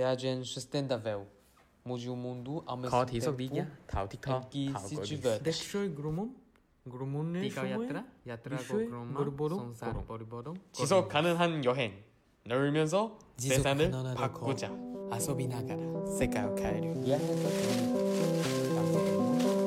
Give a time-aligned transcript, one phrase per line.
[0.00, 1.26] Viagem sustentável.
[1.82, 3.38] Mude o mundo ao mesmo có thí tempo.
[3.38, 3.64] lý nhé.
[3.88, 4.32] Thảo thích thơ.
[4.32, 4.42] em
[4.74, 5.42] Thảo que có se diverte.
[5.44, 6.34] 대쇼의 그러면
[6.90, 11.94] 그러면의 네가 야트라 야트라고 미쉐, 그러면 물보름, 성사를 버리버름 지속 가능한 여행.
[12.44, 14.40] 넓으면서 지속 세상을 가능하다고.
[14.40, 14.66] 바꾸자.
[14.68, 16.94] 遊びながら世界を変える。
[17.06, 17.96] 이해할 것 같아요.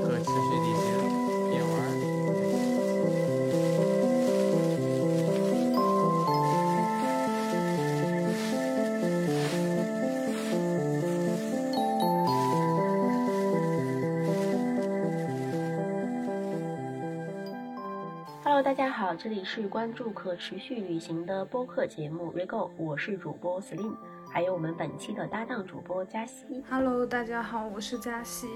[0.06, 1.19] 可持续旅行。
[19.22, 23.98] 这里是关注可持续旅行的播客节目 Rego，我是主播 Slim，
[24.32, 26.64] 还有我们本期的搭档主播佳熙。
[26.70, 28.48] Hello，大家好，我是佳熙。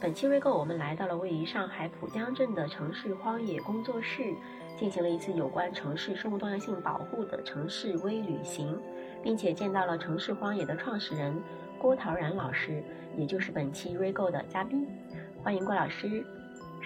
[0.00, 4.34] 本期 Rego 我们来到了位于上海浦江镇的城市荒野工作室，
[4.76, 8.76] 进行了一次有关城市生物多样性保护的城市微旅行，
[9.22, 11.32] 并且见到了城市荒野的创始人
[11.78, 12.82] 郭陶然老师，
[13.16, 14.84] 也就是本期 Rego 的嘉宾。
[15.44, 16.26] 欢迎郭老师。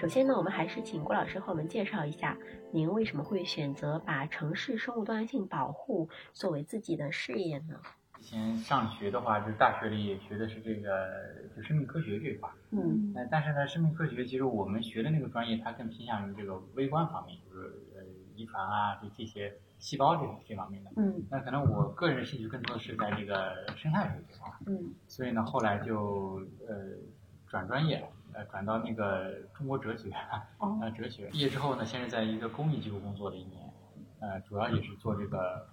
[0.01, 2.35] 首先呢，我们还是请郭老师和我们介绍一下，
[2.71, 7.79] 您为什么会选择把城市生物多样性保护作为自己的事业呢？
[8.19, 11.07] 以前上学的话，就是大学里学的是这个
[11.55, 12.55] 就生命科学这一块儿。
[12.71, 18.01] 嗯呃，但是呢，生命科学其实我们学的那个专业，它更偏向于这个微观方面，就是呃
[18.35, 20.89] 遗传啊，就这些细胞这这方面的。
[20.95, 26.97] 嗯那可能我个人兴趣更多的是在这个生态学这块儿，嗯所以呢，后来就呃
[27.45, 30.09] 转专业，呃转到那个中国哲学，
[30.57, 31.27] 哦呃哲学。
[31.27, 33.61] 毕业之后呢，现在在一个公益机构工作了一年，
[34.19, 35.67] 呃，主要也是做这个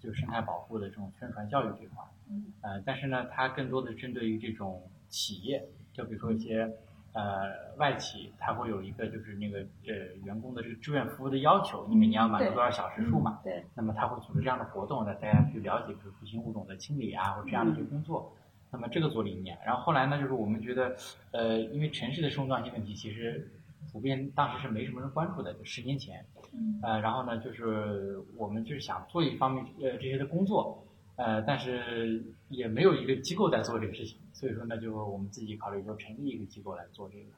[0.00, 2.08] 就是生态保护的这种宣传教育这块儿。
[2.28, 6.70] 嗯呃，但是呢，它更多的针对于这种企业，就比如说一些
[7.12, 13.40] 呃外企，它会有一个就是那个呃员工的这个志愿服务的要求，你每年要满足多少小时数嘛？
[13.44, 18.32] 对，那么他会组织这样的活动，让大家去了解，比如飞行物种的清理啊，或者这样的一些工作。
[18.72, 20.96] 那么这个做了一年，然后后来呢，就是我们觉得，
[21.30, 23.52] 呃，因为城市的生物多样性问题，其实
[23.92, 26.24] 普遍当时是没什么人关注的，就十年前。
[26.54, 30.82] 嗯呃，然后呢，就是我们就是想做一方面呃这些的工作，
[31.16, 37.30] 呃，但是也没有一个机构在做这个事情，所以说呢，就我们自己考虑说成立一个机构来做这个，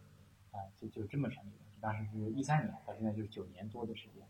[0.53, 1.65] 啊、就就这么成立的。
[1.81, 4.25] 当时是一三年，到现在就是九年多的时间。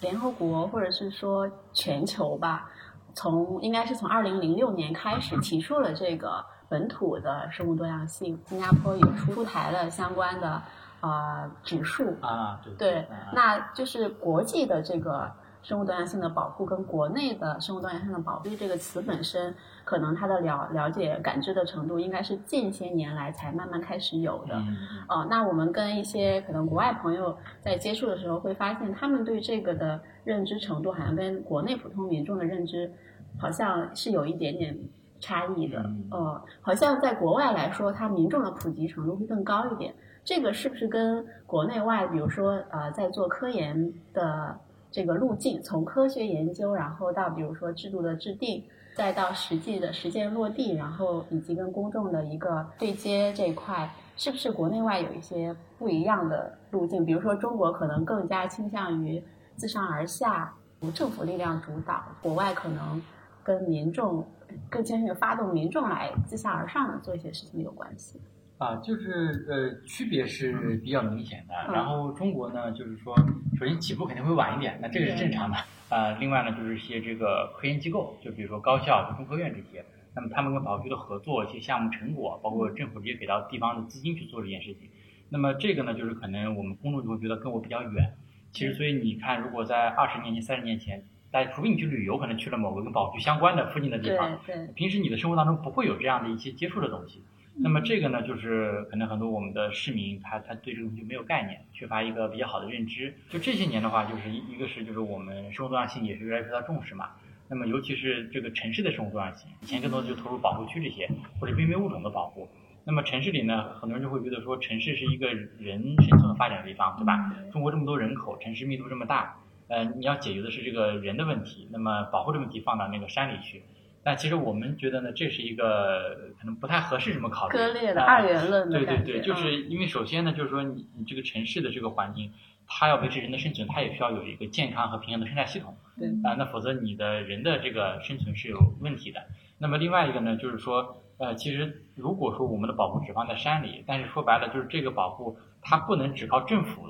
[0.00, 2.70] 联合国或者是说全球吧，
[3.14, 10.62] 从应该是从二零零六年开始提出了这个本土的生物多样性，新加坡也出台了相关的
[11.00, 12.16] 呃指数。
[12.20, 13.06] 啊，对。
[13.32, 15.30] 那就是国际的这个
[15.62, 19.54] 生物多样性的保护跟国内的生物多样性的保护这个词本身，
[19.84, 24.54] 可能它的了了解感知的程度，应该是近些年来才慢慢开始有的。
[24.54, 24.76] 嗯，
[25.08, 32.90] 哦，那我们跟一些可能国外朋友在接触的时候，会发现他们对这个的认知程度，好像跟国内普通民众的认知，
[33.38, 34.76] 好像是有一点点
[35.20, 35.78] 差异的。
[35.80, 39.94] 嗯呃，好像在国外来说，它民众的普及程度会更高一点。
[40.22, 44.58] 这个是不是跟国内外，比如说呃，在做科研的
[44.90, 48.64] 这个路径，从科学研究，然后到比如说制度的制定，
[48.96, 57.04] 再到实际的实践落地，然后以及跟公众的一个对接这一块，是不是国内外有一些不一样的路径？
[57.04, 59.22] 比如说中国可能更加倾向于
[59.56, 63.00] 自上而下，由政府力量主导；国外可能
[63.44, 64.26] 跟民众
[64.68, 68.20] 更倾向于发动民众来自下而上的做一些事情有关系。
[68.60, 71.54] 啊，就是呃，区别是比较明显的。
[71.66, 73.16] 嗯然后中国呢，就是说，
[73.58, 75.56] 首先起步肯定会晚一点，那这个是正常的。
[75.88, 79.82] 啊，另外呢，就是一些这个科研机构，就比如说高校、就中科院这些，
[80.14, 84.90] 那么他们跟保护局的合作，一些项目成果，包括政府直接给到地方的资金去做这件事情。
[85.30, 88.12] 那么这个呢，就是可能我们公众就会觉得跟我比较远。
[88.52, 97.22] 其实，所以你看，如果在二十年前、三十年前，大家除非你去旅游，可能去了某个跟保护局相关的附近的地对方，对，平时你的生活当中不会有这样的一些接触的东西。
[97.56, 103.14] 那么这个呢，就是可能很多我们的市民他他对这个东西没有概念，缺乏一个比较好的认知。
[103.28, 107.10] 就这些年的话，就是一一个是就是我们生物多样性也是越来越受到重视嘛。
[107.48, 112.48] 那么尤其是这个城市的生物多样性，以前更多的就投入保护区这些或者濒危物种的保护。
[112.84, 117.34] 那么城市里呢，很多人就会觉得说城市是一个人生存和发展的地方，对吧？
[117.52, 119.36] 中国这么多人口，城市密度这么大，
[119.68, 123.62] 呃，你要解决的是这个人的问题，那么保护这个问题放到那个山里去。
[124.02, 127.56] 但其实我们觉得呢，这是一个可能不太合适这么考虑。
[127.56, 132.32] 割裂的啊二元论的对对，对，就嗯是因为首先呢，就是说你你这个城市的这个环境，
[132.66, 135.76] 它要维持人的生存，它也需要有一个健康和平衡的生态系统。
[135.98, 139.20] 对啊、那否则你的人的这个生存是有问题的。
[139.58, 146.86] 那么另外一个呢，就是说，呃，其实如果说我们的保护只放在山里，但是说白了就是这个保护它不能只靠政府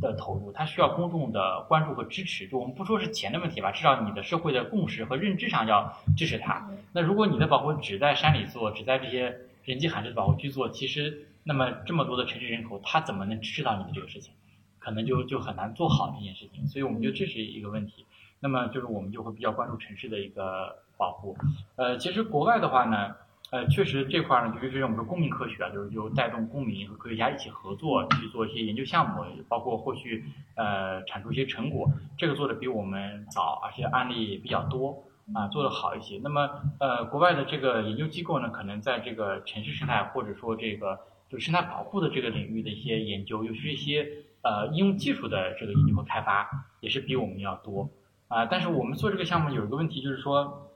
[0.00, 2.46] 的投入，它需要公众的关注和支持。
[2.46, 6.70] 就我们不说是钱的问题吧，至少你的社会的共识和认知上要支持它。
[6.92, 14.32] 那如果你的保护只在山里做，只在这些人迹罕至的保护区做，其实那么这么多的城市人口，他怎么能支持到你的这个事情？
[14.78, 16.66] 可能就就很难做好这件事情。
[16.68, 18.06] 所以我们觉得这是一个问题。
[18.40, 21.36] 那么就是我们就会比较关注城市的一个保护。
[21.76, 23.16] 呃，其实国外的话呢。
[23.50, 30.22] 呃，确实这块呢，就是我们说公民科学啊，就是就带动公民和科学家一起合作去做一些研究项目，包括后续
[30.54, 35.02] 呃产出一些成果，这个做的比我们早，而且案例比较多
[35.32, 36.20] 啊，做的好一些。
[36.22, 41.00] 那么呃，国外的这个研究机构呢，可能在这个城市生态或者说这个
[41.30, 44.06] 就生态保护的这个领域的一些研究，尤其是一些
[44.42, 46.46] 呃应用技术的这个研究和开发，
[46.80, 47.88] 也是比我们要多
[48.28, 48.44] 啊。
[48.44, 50.67] 但是我们做这个项目有一个问题，就是说。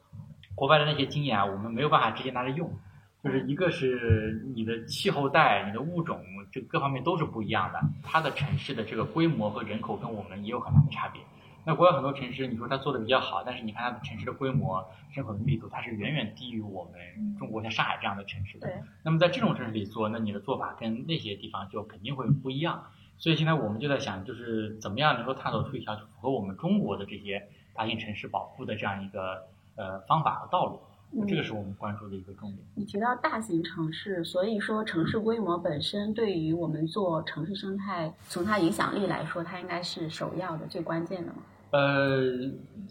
[0.55, 2.71] 国外的那些经验啊，我们没有办法直接拿来用，
[3.25, 6.21] 就是一个是你的气候带、你的物种，
[6.51, 7.81] 这各方面都是不一样的。
[8.03, 11.23] 它的城市的这个规模和人口跟我们也有很大的差别。
[11.65, 18.69] 那国外很多城市，你说它做的比较好，但是你看它的城市的规模、人口的密度，它是远远低于我们中国像上海这样的城市的。
[19.05, 22.85] 那么在这种城市里做，那你的做法跟那些地方就肯定会不一样。
[23.19, 29.47] 所以现在我们就在想，就是怎么样能够探索出一条符合我们中国的这些大型城市保护的这样一个。
[29.77, 30.81] 呃，方法和道路，
[31.27, 32.59] 这个是我们关注的一个重点。
[32.75, 41.39] 你提到大型城市，所以说城市规模本身对于我们做城市生态，从它影响力来说，它应该是首要的、最关键的嘛？
[41.71, 42.21] 呃，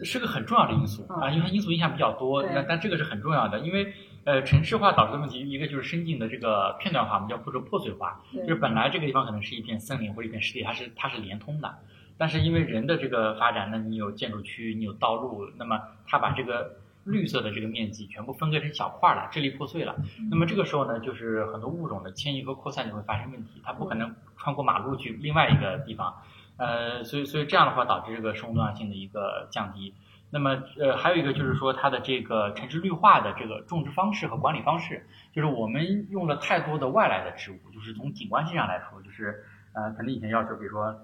[0.04, 2.42] 是个很重要的因素啊，因为它因素影响比较多。
[2.44, 3.94] 但但这个是很重要的，因为
[4.24, 11.72] 呃，城市化导致的问题，一个就是深境的这个片段化，我们叫或者破碎化，就是本来这个地方可能是一片森林或者一片湿地，它是它是连通的。
[12.21, 19.95] 但是因为人的这个发展，呢你有建筑区，你有道路，那么它把这个绿色的这个面积全部分割成小块了，支离破碎了。
[20.29, 26.13] 那么这个时候呢，就是很多物种的迁移和扩散就会发生问题，它不可能穿过马路去另外一个地方。
[26.57, 29.95] 呃，所以所以这样的话导致这个生物多样性的一个降低。
[30.29, 40.95] 那么呃还有一个就是说它的这个城市绿化的这个种植方式和管理方式，就是我们用了太多的外来的植物，就是从景观性上来说，就是呃可能以前要求比如说。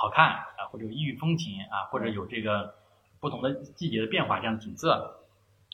[0.00, 2.74] 好看啊，或者有异域风情啊，或者有这个
[3.20, 5.20] 不同的季节的变化这样的景色，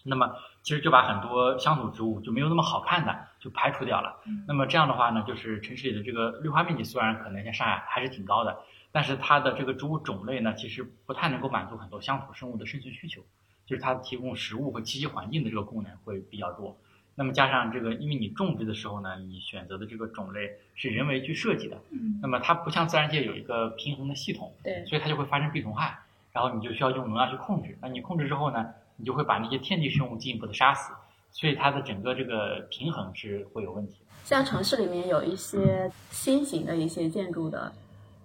[0.02, 0.34] 那么
[0.64, 4.20] 其实就把很多乡土植物就没有那么好看的就排除掉了。
[4.48, 8.58] 那么这样的话呢，就是城市里的这个绿化面积虽然可能像上海还是挺高的，
[8.90, 13.22] 但是它的这个植物种类呢，其实不太能够满足很多乡土生物的生存需求，
[13.64, 16.76] 就是它提供食物和栖息环境的这个功能会比较弱。
[17.18, 25.98] 那么加上这个，因为你种植的时候呢，你选择的这个种类是人为去设计的，嗯，那么它不像自然界有一个平衡的系统，对，所以它就会发生病虫害，
[26.30, 27.74] 然后你就需要用农药去控制。
[27.80, 28.66] 那你控制之后呢，
[28.96, 30.92] 你就会把那些天敌生物进一步的杀死，
[31.32, 33.96] 所以它的整个这个平衡是会有问题。
[34.22, 37.72] 像城市里面有一些新型的一些建筑的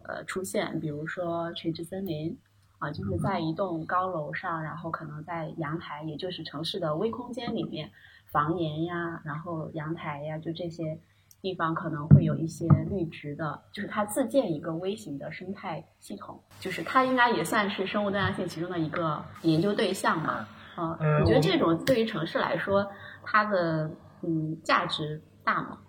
[0.04, 2.38] 呃出现，比如说垂直森林
[2.80, 7.90] 啊，就是在一栋高楼上，然后可能在阳台，也就是城市的微空间里面。
[8.32, 10.98] 房檐呀，然后阳台呀，就这些
[11.42, 20.48] 地方可能会有一些绿植的，就是它自建一个微型的生态系统，就是它应该也算是生物多样性其中的一个研究对象嘛。
[20.76, 22.90] 啊，你觉得这种对于城市来说，
[23.24, 23.92] 它的
[24.22, 25.80] 嗯价值大吗？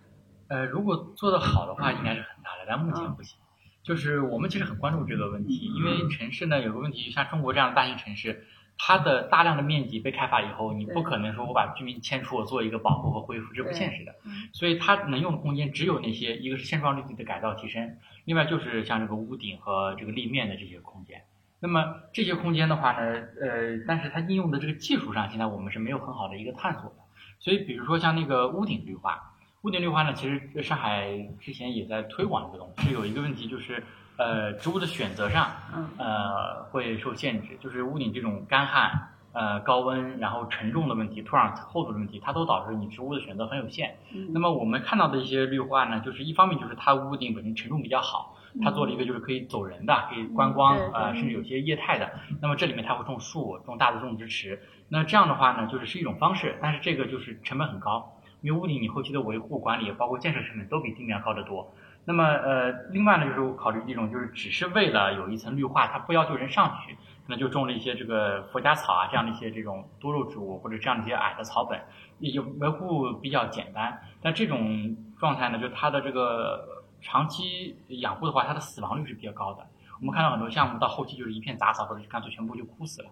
[0.48, 3.38] 呃，如果做得好的话，应该是很大的，但目前不行。
[3.84, 8.44] 就是我们其实很关注这个问题，因为城市呢有个问题，像中国这样的大型城市。
[8.78, 14.14] 它的大量的面积被开发以后，你不可能说我把居民迁出，我做一个保护和恢复，这不现实的。
[14.52, 21.22] 所以它能用的空间只有那些，一个是现状绿地的改造提升，另外就是像这个屋顶和这个立面的这些空间。
[21.60, 26.96] 那么这些空间的话呢，呃，但是它应用的这个技术上，现在我们是没有很好的一个探索的。
[27.38, 33.84] 所以比如说像那个屋顶绿化，屋顶绿化呢，其实上海之前也在推广这个东西，是有一个问题就是。
[34.16, 35.50] 呃，植物的选择上，
[35.98, 43.96] 呃，会受限制，就是屋顶这种干旱、呃高温，然后沉重的问题，土壤厚度的问题，它都导致你植物的选择很有限。
[44.32, 52.10] 那么我们看到的一些绿化呢，就是一方面就是它屋顶本身承重比较好，它做了一个就是可以走人的，可以观光，呃，甚至有些业态的。
[52.40, 54.60] 那么这里面它会种树，种大的种植池。
[54.88, 61.72] 那这样的话呢，就是是一种方式，但是这个就是成本很高，因为屋顶你后期的维护管理，包括建设成本都比地面高得多。
[62.04, 71.80] 那么呃，另外呢，就是考虑一种，就是只是为了有一层绿化，它不要求人上去，可能就种了一些这个佛家草啊，这样的一些这种多肉植物，或者这样的一些矮的草本，
[72.18, 74.00] 也就维护比较简单。
[74.20, 79.64] 但这种状态呢，就它的这个长期养护的话，它的死亡率是比较高的。
[80.00, 83.10] 我们看到很多项目到后期就是一片杂草，或者干脆全部就枯死了。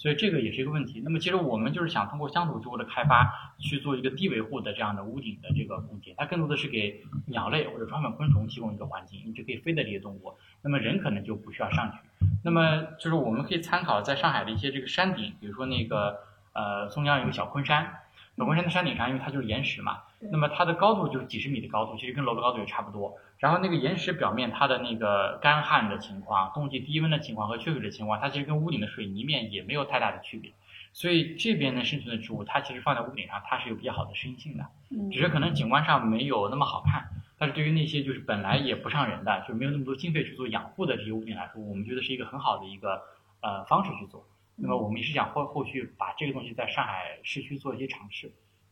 [0.00, 1.02] 所以这个也是一个问题。
[1.04, 11.98] 那么其实我们就是想通过乡土植物的开发去做一个低维护的这样的屋顶的这个空间，它更多的是给鸟类或者传粉昆虫提供一个环境，你就可以飞的这些动物，那么人可能就不需要上去。
[12.42, 16.20] 那么就是我们可以参考在上海的一些这个山顶，比如说那个
[16.54, 17.92] 呃松江有个小昆山，
[18.38, 19.98] 小昆山的山顶上，因为它就是岩石嘛，
[20.30, 23.16] 那么它的高度就是几十米的高度，其实跟楼的高度也差不多。
[23.38, 30.52] 然后那个岩石表面它的那个干旱的情况、冬季低温的情况和缺水的情况，它其实跟屋顶的水泥面也没有太大的区别。
[30.92, 37.08] 所以这边呢生存的植物，它其实放在屋顶上，它是有比较好的适应性的，嗯只是可能景观上没有那么好看。
[37.38, 43.00] 但是对于那些就是本来也不上人的，就没有那么多经费去做养护的这些屋顶来说，我们觉得是一个很好的一个
[43.40, 44.26] 呃方式去做。
[44.56, 48.30] 那么我们也是想后后续把这个东西在上海市区做一些尝试。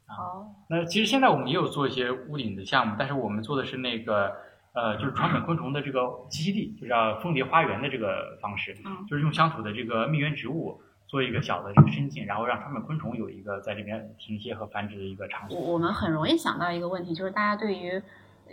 [0.08, 4.32] 好，那其实现在我们也有做一些屋顶的项目，但是我们做的是那个
[4.72, 6.00] 呃，就是传粉昆虫的这个
[6.30, 15.60] 栖息地，就叫蜂蝶花园的这个方式，嗯就是用乡土的这个蜜源植物做一个小的这个深井，然后让传粉昆虫有一个在这边停歇和繁殖的一个场所。
[15.60, 18.02] 我我们很容易想到一个问题，就是大家对于，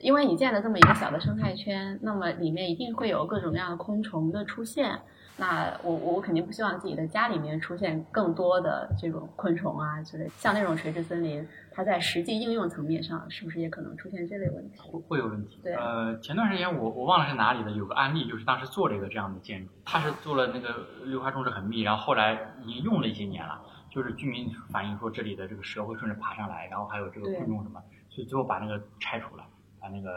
[0.02, 5.00] 因为你建了这么一个小的生态圈，那么里面一定会有各种各样的昆虫的出现。
[5.38, 14.80] 那我我肯定不希望自己的家里面出现更多的这种昆虫啊之类，像那种垂直森林，它在实际应用层面上是不是也可能出现这类问题？
[14.80, 15.60] 会会有问题。
[15.62, 29.44] 对呃，前段时间我我忘了是哪里的，有个案例，就是当时做了一个这样的建筑，它是做了那个绿化种植很密，然后后来已经用了一些年了，就是居民反映说这里的这个蛇会顺着爬上来，然后还有这个昆虫什么，所以最后把那个拆除了，
[29.82, 30.12] 把那个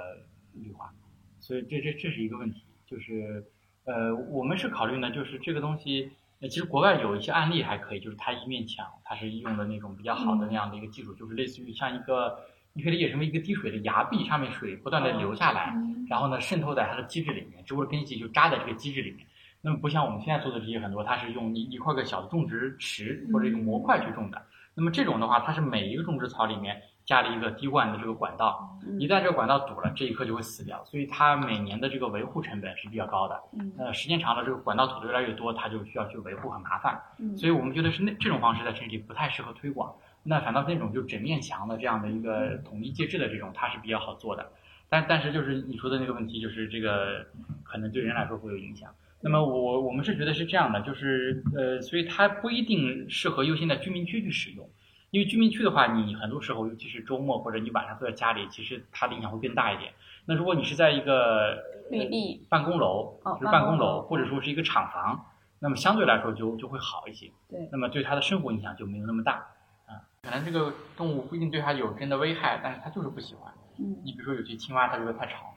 [0.52, 0.92] 绿化，
[1.40, 3.44] 所以这这这是一个问题，就是
[3.88, 6.12] 呃，我们是考虑呢，就是这个东西。
[6.40, 12.38] 呃，其实国外有一些案例还可以，就是它一面墙，它是用的那种比较好的那样的一个技术，就是类似于像一个，
[12.74, 15.74] 你可以理解成为一个滴水的崖壁，上面水不断的流下来，
[16.08, 19.26] 然后呢渗透在它的基质里面，植物的根系就扎在这个基质里面。
[19.62, 24.40] 那么不像我们现在做的这些很多，它是用一一块个小的种植池或者一个模块去种的。
[24.74, 33.34] 那么这种的话，它是每一个种植槽里面加了一个滴灌的这个管道，嗯一旦这个管道堵了，这一刻就会死掉，所以它每年的这个维护成本是比较高的。
[33.58, 37.00] 嗯呃，时间长了，这个管道堵得越来越多，它就需要去维护，很麻烦。
[37.18, 39.90] 嗯所以我们觉得是那这种方式在城市里不太适合推广。
[40.22, 44.46] 那反倒那种就整面墙的这样的一个统一介质的这种，它是比较好做的。
[44.90, 47.24] 但但是就是你说的那个问题，就是这个
[47.64, 48.90] 可能对人来说会有影响。
[49.22, 54.68] 那么我我们是觉得是这样的，就是呃，所以它不一定适合优先在居民区去使用，
[55.10, 59.92] 因为居民区的话，你很多时候尤其是周末或者你晚上坐在家里，其实它的影响会更大一点。
[60.26, 65.24] 那如果你是在一个绿地办公楼，哦就是办公楼楼，或者说是一个厂房，
[65.60, 67.30] 那么相对来说就就会好一些。
[67.48, 69.46] 对那么对它的生活影响就没有那么大
[69.86, 70.04] 啊。
[70.22, 73.52] 可能这个动物不一定对它有真的危害，但是它就是不喜欢。
[73.78, 75.54] 嗯你比如说有些青蛙，它觉得太吵，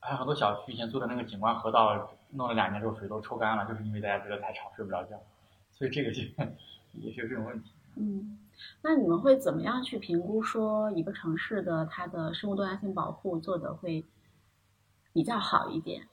[0.00, 5.10] 还有很多小区以前做的那个景观河道，弄了两年之后水都抽干了，就是因为大家觉得太吵，睡不着觉。
[5.70, 6.22] 所以这个就
[6.98, 7.70] 也是有这种问题。
[7.96, 8.38] 嗯，
[8.82, 14.04] 那你们会怎么样去评估说一个城市的它的生物多样性保护做的会
[15.12, 16.06] 比较好一点？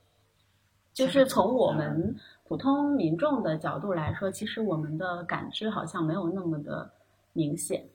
[0.93, 2.15] 就是从我们
[2.47, 6.91] 普通民众的角度来说，其实我们的感知好像没有那么的
[7.33, 7.87] 明显。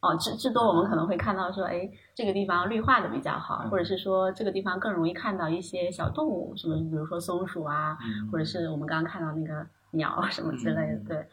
[0.00, 10.94] 哦，至至多我们可能会看到说，哎，这个地方绿化的比较好，嗯或者是说这个地方更容易看到一些小动物，什么比如说松鼠啊，嗯或者是我们刚刚看到那个鸟什么之类的。
[10.94, 11.28] 嗯对，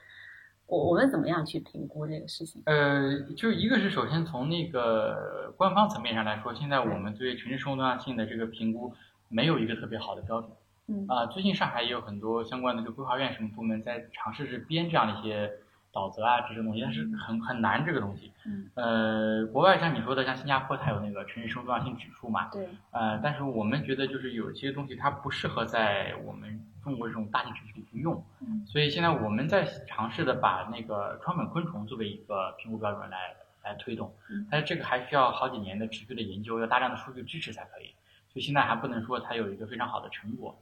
[0.74, 2.64] 我我们怎么样去评估这个事情？
[2.66, 8.92] 呃，就一个是首先从那个官方层面上来说，现在我们对城市生活多样性的这个评估
[9.30, 10.52] 没有一个特别好的标准。
[10.88, 15.50] 嗯啊、最近上海也有很多相关的这个规划院什么部门在尝试着编这样的一些
[15.94, 18.32] 导则啊这些东西，但是很很难这个东西。
[18.46, 18.70] 嗯。
[18.74, 28.66] 呃，国外像你说的，像新加坡它有那个城市生物多样性指数嘛，对，呃，但是我们觉得就是有些东西它不适合在我们中国这种大型城市里去用，嗯。
[28.66, 37.94] 所以现在我们在尝试的把那个川本昆虫作为一个评估标准来来推动嗯，但是这个还需要好几年的持续的研究，要大量的数据支持才可以，
[38.28, 40.58] 所以现在还不能说它有一个非常好的成果。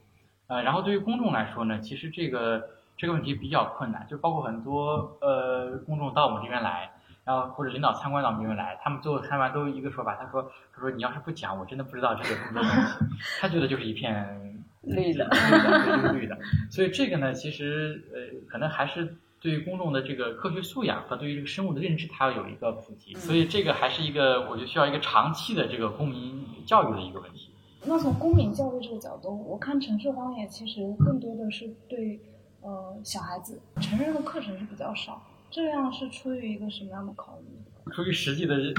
[0.48, 6.90] 呃，然后对于公众来说呢，其实这个这个问题比较困难，就包括很多呃公众到我们这边来，
[7.24, 10.42] 然后或者领导参观到我们这边来，他们最后参观都一个说法，他说
[10.74, 13.04] 他说你要是不讲，我真的不知道这个这么多东西，
[13.40, 14.24] 他觉得就是一片
[14.82, 16.38] 绿的绿的，绿的。
[16.70, 27.48] 所以这个呢，其实呃可能还是对于公众的这个科学素养和对于这个生物的认知，它要有一个普及，所以这个还是一个我觉得需要一个长期的这个公民教育的一个问题。
[27.84, 32.20] 那从公民教育这个角度，我看城市荒野其实更多的是对
[32.62, 37.46] 呃小孩子成人的课程是比较少，这样是出于一个什么样的考虑？
[37.92, 38.74] 出于实际的利益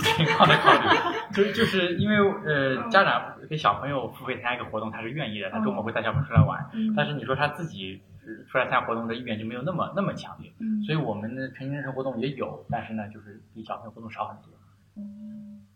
[0.00, 0.88] 情况的考虑，
[1.34, 2.16] 就就是因为
[2.46, 6.68] 呃，家长给小朋友付费参加一个活动，他是愿意的，他周末会带小朋友出来玩。
[6.72, 8.00] 嗯但是你说他自己
[8.48, 10.50] 出来参加活动的意愿就没有那么那么强烈。
[10.58, 14.50] 嗯所以我们的成年人活动也有，但是呢，就是比小朋友活动少很多。
[14.96, 15.66] 嗯，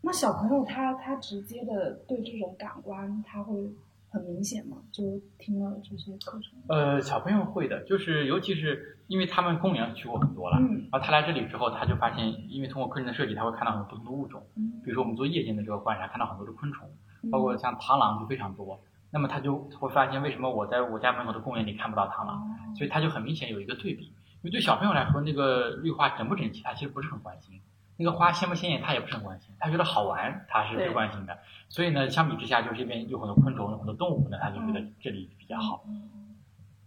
[0.00, 3.68] 那小朋友他他直接的对这种感官他会
[4.10, 4.78] 很明显吗？
[4.90, 5.02] 就
[5.38, 16.88] 听了这些课程，呃，小朋友会的，就是尤其是因为他们公园去过很多了，嗯然后他来这里之后，他就发现，因为通过课程的设计，他会看到很多不同的物种，嗯比如说我们做夜间的这个观察，看到很多的昆虫，
[17.22, 18.80] 嗯包括像螳螂就非常多。
[19.10, 22.36] 那么他就会发现，为什么我在我家门口的公园里看不到螳螂？
[22.36, 22.44] 哦
[22.76, 24.04] 所以他就很明显有一个对比。
[24.40, 27.58] 因为对小朋友来说，那个绿化整不整齐，他其实不是很关心；
[27.98, 29.54] 那个花鲜不鲜艳，他也不是很关心。
[29.58, 31.36] 他觉得好玩，他是最关心的。
[31.68, 35.84] 所以呢，相比之下，就是这边有很多昆虫，有很多动物，呢他就觉得这里比较好。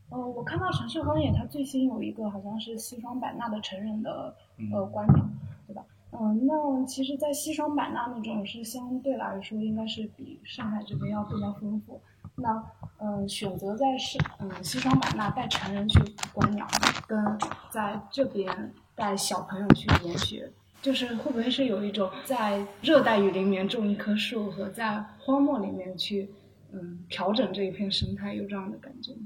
[0.09, 5.23] 呃，我看到城市荒野，它最新有一个好像是西双版纳的成人的嗯呃观鸟，
[5.67, 5.83] 对吧？
[6.11, 12.01] 嗯、那其实，在西双版纳那种是相对来说应该是比上海这边要更加丰富。
[12.35, 12.61] 那
[12.97, 15.99] 嗯、呃选择在是嗯西双版纳带成人去
[16.33, 16.67] 观鸟，
[17.07, 17.17] 跟
[17.69, 26.29] 在这边带小朋友去研学，就是会不会是有一种在热带雨林里面种一棵树和在荒漠里面去
[26.73, 29.19] 嗯调整这一片生态有这样的感觉吗？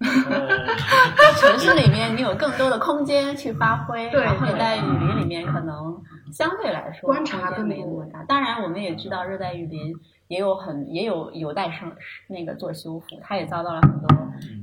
[0.00, 0.58] 呃
[1.40, 6.02] 城市里面你有更多的空间去发挥，对然后你在雨林里面可能
[6.32, 8.22] 相对来说观察空间没那更多么大。
[8.24, 9.94] 当然，我们也知道热带雨林
[10.26, 11.90] 也有很也有有待生
[12.26, 14.08] 那个做修复，它也遭到了很多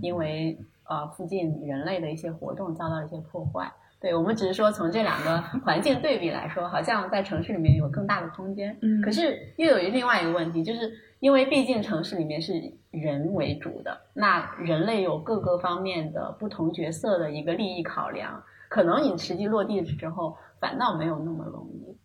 [0.01, 3.71] 因为呃附近人类的一些活动遭到了一些破坏。
[4.01, 8.75] 对我们只是说从这两个环境对比来说，好像在城市里面有更大的空间。
[8.81, 12.53] 嗯可是又有另外一个问题，就是因为毕竟城市里面是
[12.89, 21.95] 人为主的，那人类有各个方面的不同角色的一个利益考量，可能你实际落地之后，反倒没有那么容易。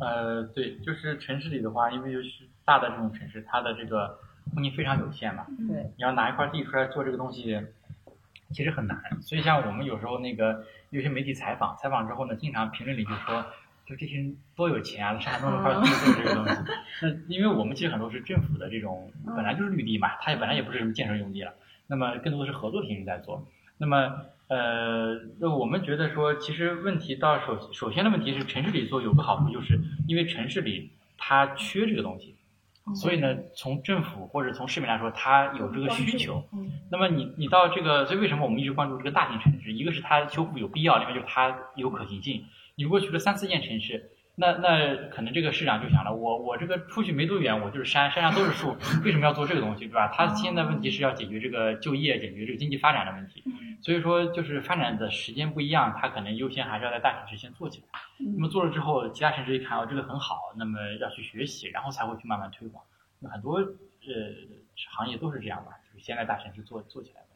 [0.00, 4.18] 呃，对，就是城市里的话，因为尤其是大的这种城市，它的这个
[4.52, 7.60] 空间非常有限嘛，对，你要拿一块地出来做这个东西，
[8.50, 8.98] 其实很难。
[9.20, 13.46] 所以像我们有时候那个有些媒体采访，采访之后呢，经常评论里就说，
[13.86, 16.54] 就这些人多有钱啊，上海弄了块地做这个东西。
[17.00, 21.54] 那因为我们其实很多是政府的这种本来就是绿地嘛，它也本来也不是什么建设用地了，
[21.86, 23.48] 那么更多的是合作形式在做。
[23.78, 32.36] 那么呃，那我们觉得说，其实问题到首首先的问题是城市里做有个好处，就是因为城市里它缺这个东西。
[32.94, 36.44] 所以呢，从政府或者从市民来说，它有这个需求。
[36.52, 39.72] 嗯那么你你到这个，所以为什么我们一直关注这个大型城市？
[39.72, 42.44] 一个是它修复有必要，另外就是它有可行性。
[42.74, 50.08] 你如果去了三四线城市，那那可能这个市长就想了，我我这个出去没多远，我就是山，山上都是树， 为什么要做这个东西，对吧？
[50.08, 53.44] 他现在问题是要解决这个就业、解决这个经济发展的问题。
[53.82, 58.00] 所以说，就是发展的时间不一样，他可能优先还是要在大城市先做起来。
[58.18, 62.82] 那么做了之后，其他城市一看哦，这个很好，那么要去学习，然后才会去慢慢推广。
[63.18, 63.66] 那很多呃
[64.96, 67.26] 行业都是这样吧，就是先在大城市做做起来的。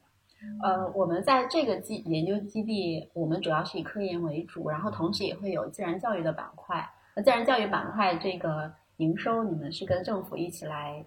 [0.63, 6.89] 呃，我们在这个基研究基地，我们主要是以科研为主，然后同时也会有自然教育的板块。
[7.15, 11.05] 那自然教育板块这个营收，你们是跟政府一起来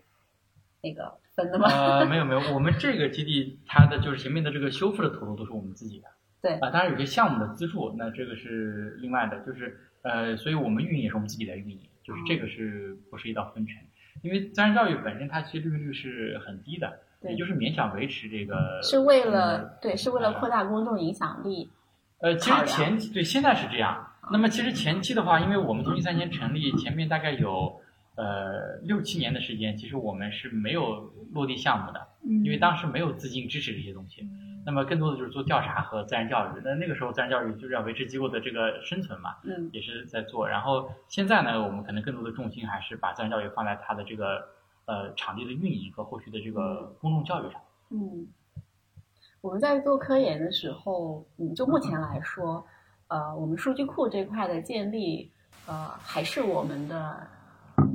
[0.81, 1.67] 那个分的吗？
[1.71, 6.07] 呃，没有没有，我们这个基地它的就是前面的这个修复的投入都是我们自己的。
[6.41, 13.75] 对啊、当然有些项目的资助，那这个是另外的，就是呃，所以我们运营也是我们自己来运营，就是这个是不是一道分成？
[14.21, 18.81] 因为自然教育本身它其实利润率是很低的，对也就是勉强维持这个。
[18.81, 21.69] 是为呃了对，是为了扩大公众影响力。
[22.21, 24.05] 呃，其实前期对现在是这样。
[24.31, 27.81] 那么其实前期的话，因为我们从一三年成立，前面大概有
[28.15, 34.27] 呃六七年的时间，其实我们是没有落地项目的，嗯因为当时没有资金支持这些东西。
[34.65, 36.61] 那么更多的就是做调查和自然教育。
[36.63, 40.47] 那那个时候自然教育就是要维持机构的这个生存嘛，嗯也是在做。
[40.47, 44.45] 然后现在呢，我们可能更多的重心还是把自然教育放在它的这个
[44.89, 47.61] 呃场地的运营和后续的这个公众教育上。
[47.91, 48.27] 嗯，
[49.41, 52.65] 我们在做科研的时候，嗯，就目前来说，
[53.07, 55.31] 呃，我们数据库这块的建立，
[55.67, 57.27] 呃，还是我们的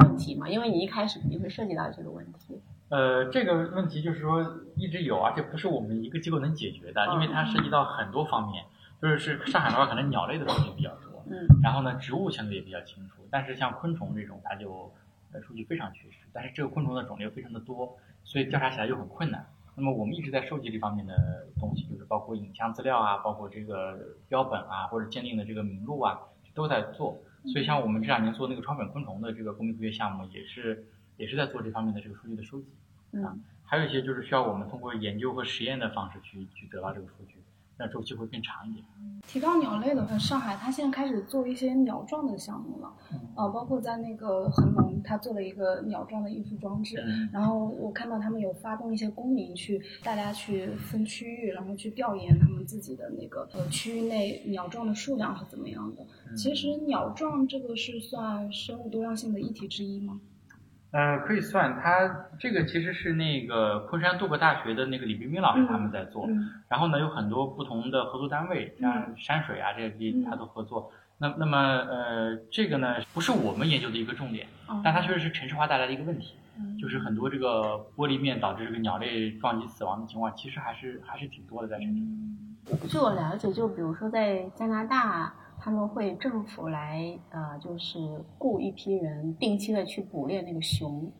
[0.00, 0.48] 问题嘛？
[0.48, 2.60] 因为你一开始肯定会涉及到这个问题。
[2.90, 4.40] 呃，这个问题就是说
[4.76, 8.64] 一直有，而且不是我们一个机构能解决的，因为它涉及到很多方面。
[9.02, 14.90] 就是是上海的话，可能鸟类的东西比较多，嗯然后呢，植物相对也比较清楚，但是像昆虫这种，它就
[15.34, 19.46] 呃数据非常缺失，但是这个昆虫的种类又非常的多，所以调查起来就很困难。
[19.76, 26.20] 那么我们一直在收集这方面的东西，就是包括影像资料啊，包括这个标本啊，或者鉴定的这个名录啊，
[26.54, 27.18] 都在做。
[27.52, 32.68] 所以像我们这两年做那个窗粉昆虫的这个公民科学项目，也是也是在做这方面的这个数据的收集。
[33.12, 37.36] 嗯还有一些就是需要我们通过研究和实验的方式去去得到这个数据。
[37.78, 38.84] 那周期会更长一点。
[39.26, 47.02] 提到鸟类的话，上海它现在开始做一些鸟状的项目了，嗯呃，包括在那个恒隆，它做了一个鸟状的艺术装置。
[47.06, 56.02] 嗯然后我看到他们有发动一些公民去，大家去分区域，然后去调研他们自己的那个呃区域内鸟状的数量是怎么样的。
[56.30, 60.20] 嗯其实鸟状这个是算生物多样性的议题之一吗？
[60.94, 70.92] 呃，可以算，它这个其实是那个昆山杜克大学的那个李冰冰老师嗯他们在做，嗯然后呢有很多不同的合作单位，像山水啊这些嗯他都合作。
[71.18, 82.86] 那那么呃这个呢不是我们研究的一个重点，哦但它确实是城市化带来的一个问题，嗯就是很多这个玻璃面导致这个鸟类撞击死亡的情况，其实还是还是挺多的在城市。
[82.88, 87.98] 据我了解，就比如说在加拿大，他们会政府来呃，就是
[88.36, 91.10] 雇一批人定期的去捕猎那个熊。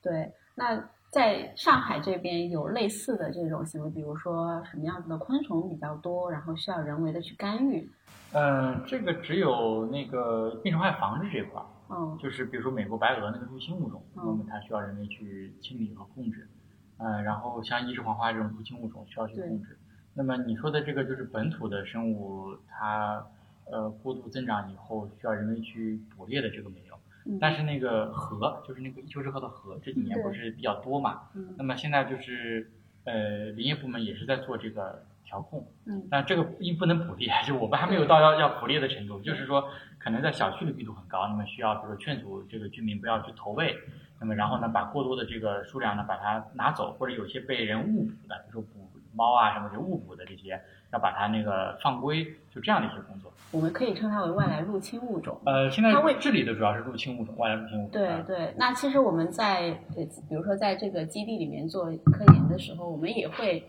[0.00, 7.86] 对，那在上海这边有类似的这种行为，比如说什么样子的昆虫比较多，然后需要人为的去干预。
[8.32, 16.48] 嗯，这个只有那个病虫害防治这块儿，嗯就是比如说美国白鹅那个入侵物种，嗯那么它需要人为去清理和控制。
[16.96, 19.78] 呃，然后像一枝黄花这种入侵物种需要去控制。
[20.14, 23.22] 那么你说的这个就是本土的生物，它
[23.70, 26.96] 呃过度增长以后需要人为去捕猎的这个没有。
[27.26, 31.22] 嗯，但是那个河，就是那个一丘之貉的河，这几年不是比较多嘛？
[31.34, 32.70] 嗯那么现在就是
[33.04, 35.66] 呃林业部门也是在做这个调控。
[35.86, 43.76] 嗯但这个因不能捕猎，就我们还没有到要要捕猎的程度，就是说可能在小区的密度很高，那么需要比如说劝阻这个居民不要去投喂，
[44.20, 50.60] 那么然后呢把过多的这个数量呢把它拿走，或者有些被人误捕的，比如说捕猫啊什么就误捕的这些，
[50.92, 53.32] 要把它那个放归，就这样的一些工作。
[53.52, 55.38] 我们可以称它为外来入侵物种。
[55.44, 58.02] 呃，现在它为治理的主要是入侵物种，外来入侵物种。
[58.04, 63.64] 啊对对，那其实我们在呃，比如说在这个基地里面做科研的时候，我们也会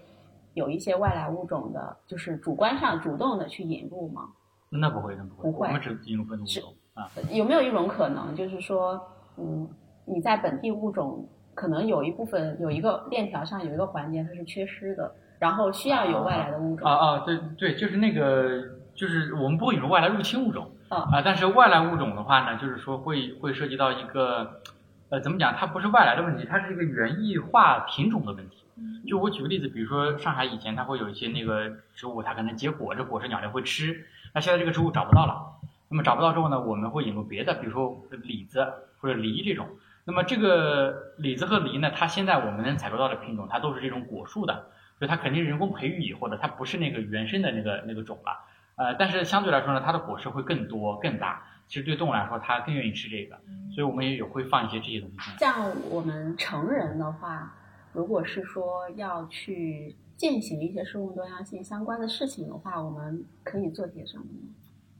[0.55, 4.29] 有一些外来物种的，就是主观上主动的去引入吗。
[4.69, 7.09] 那不会，那不会，不会我们只引入本土物种啊。
[7.31, 8.99] 有没有一种可能，就是说，
[9.37, 9.67] 嗯，
[10.05, 15.09] 你在本地物种可能有一部分有一个链条上有一个环节它是缺失的，
[15.39, 16.85] 然后需要有外来的物种。
[16.85, 18.61] 啊啊，对对，就是那个，
[18.97, 24.61] 就是我们不会引入外来入侵物种啊啊，但是外来物种的话呢，就是说会会涉及到一个，
[25.09, 25.55] 呃，怎么讲？
[25.55, 28.63] 它不是外来的问题，它是一个园艺化品种的问题。
[29.07, 38.67] 就我举个例子，比如说上海以前它会有一些那个植物，它可能结果，这果实鸟类会吃，那现在这个植物找不到了，那么找不到之后呢，我们会引入别的，比如说李子
[38.99, 39.67] 或者梨这种。
[40.05, 48.31] 那么这个李子和梨呢，它现在我们能采购到的品种，它都是这种果树的，所以它肯定是人工培育以后的，它不是那个原生的那个那个种了。
[48.77, 51.43] 呃，但是相对来说呢，它的果实会更多更大。
[51.67, 53.37] 其实对动物来说，它更愿意吃这个，
[53.75, 55.31] 所以我们也有会放一些这些东西。
[55.37, 57.53] 像我们成人的话，
[57.91, 64.47] 如果是说要去践行一些生物多样性相关的事情的话，我们可以做些什么呢？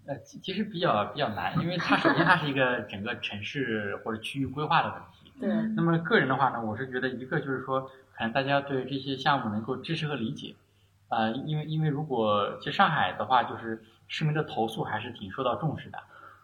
[0.08, 5.32] 呃，其其实比较比较难，因为它首先它是一个 整个城市或者区域规划的问题。
[5.40, 7.82] 对，那么个人的话呢，我是觉得一个就是说，
[8.14, 10.54] 可能大家对这些项目能够支持和理解，
[11.10, 15.98] 呃，因为因为如果其实上海的话，就是市民的投诉还是挺受到重视的。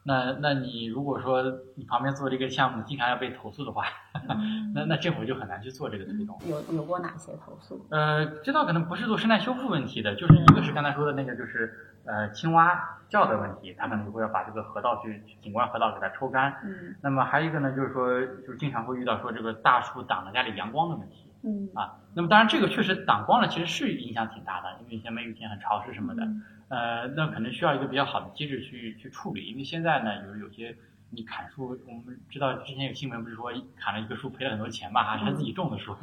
[0.06, 1.41] 那那你如果说
[1.76, 3.86] 你旁边做这个项目，经常要被投诉的话，
[4.76, 6.38] 那那政府就很难去做这个推动。
[6.45, 7.86] 有有过哪些投诉？
[7.89, 11.73] 呃，这倒可能不是做生态修复问题的，就是一个是刚才说的那个，就是
[12.06, 16.54] 呃青蛙叫的问题，他可能就会要把这个河道去景观河道给它抽干。
[16.65, 21.99] 嗯那么还有一个呢，就是说，就是经常会遇到说这个大树挡了家里阳光的问题嗯啊。
[22.15, 26.27] 那么当然这个确实挡光了，其实是影响挺大的，因为现在梅雨天很潮湿什么的。
[26.69, 30.75] 呃，那可能需要一个比较好的机制去去处理，因为现在呢，有有些
[31.12, 35.95] 你砍树，我们知道之前有新闻不是说砍了一个树赔了很多钱嘛，还是他自己种的树，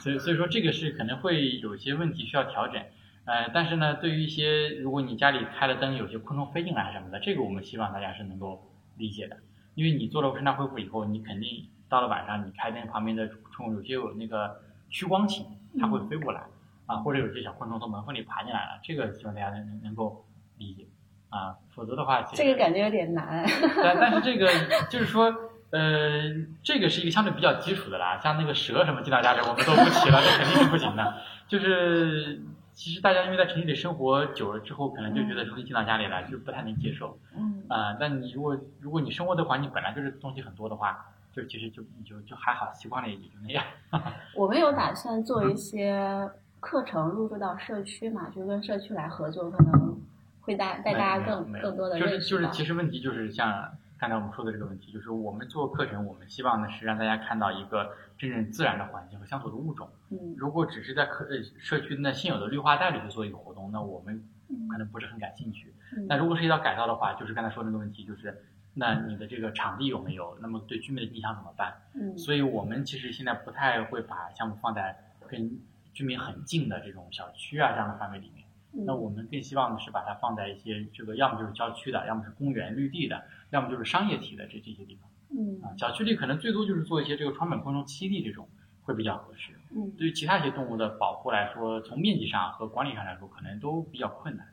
[0.00, 2.82] 所以所以说这个是可能会有些问题需要调整。
[3.26, 9.38] 呃，但是呢，对于一些如果你家里开了灯，有些昆虫飞进来什么的，这个我们希望大家是能够理解的，
[9.74, 14.60] 因为你做了生态恢复以后，你肯定到了晚上你开灯旁边的虫有些有那个
[14.94, 15.44] 趋光体，
[15.80, 16.40] 它会飞过来。
[16.86, 20.22] 啊，或者有些小昆虫从门缝里爬进来了，这个希望大家能能够
[20.58, 20.86] 理解
[21.30, 23.42] 啊，否则的话，其实这个感觉有点难。
[23.82, 24.46] 但 但是这个
[24.90, 25.34] 就是说，
[25.70, 26.30] 呃，
[26.62, 31.14] 这个是一个相对比较基础的啦，像那个蛇什么进到家里，我们都不提了，这肯定是不行的。
[31.48, 32.42] 就是
[32.74, 43.64] 其实大家因为在城市里生活久了之后，可能就觉得东西进到家里来就不太能接受嗯啊、但你如果如果你生活的环境本来就是东西很多的话，就其实就你就就还好，习惯了也就那样。
[44.36, 49.98] 我们有打算做一些课程入驻到社区嘛，就跟社区来合作，可能
[50.42, 59.88] 会带带大家更更多的就是认识到就是其实问题就是像刚才我们说的这个问题，就是我们做课程，我们希望呢是让大家看到一个真正自然的环境和相处的物种。
[60.10, 64.22] 嗯如果只是在课呃社区那现有的绿化带里去做一个活动，那我们
[64.70, 65.74] 可能不是很感兴趣。
[65.96, 68.42] 嗯那如果涉及到改造的话，就是刚才说那个问题，就是
[68.74, 70.36] 那你的这个场地有没有？
[70.40, 71.74] 那么对居民的影响怎么办？
[71.94, 74.96] 嗯所以我们其实现在不太会把项目放在
[75.28, 75.58] 跟
[75.92, 78.44] 居民很近的这种小区啊这样的范围里面。
[78.72, 85.70] 嗯那我们更希望的是把它放在一些这个要么就是郊区的，要么是公园绿地的，要么就是商业体的这这些地方嗯啊。
[85.78, 88.48] 小区里可能最多就是做一些这个窗本昆虫栖地这种
[88.82, 89.52] 会比较合适。
[89.76, 94.46] 嗯对于其他一些动物的保护来说，从面积上和管理上来说，可能都比较困难。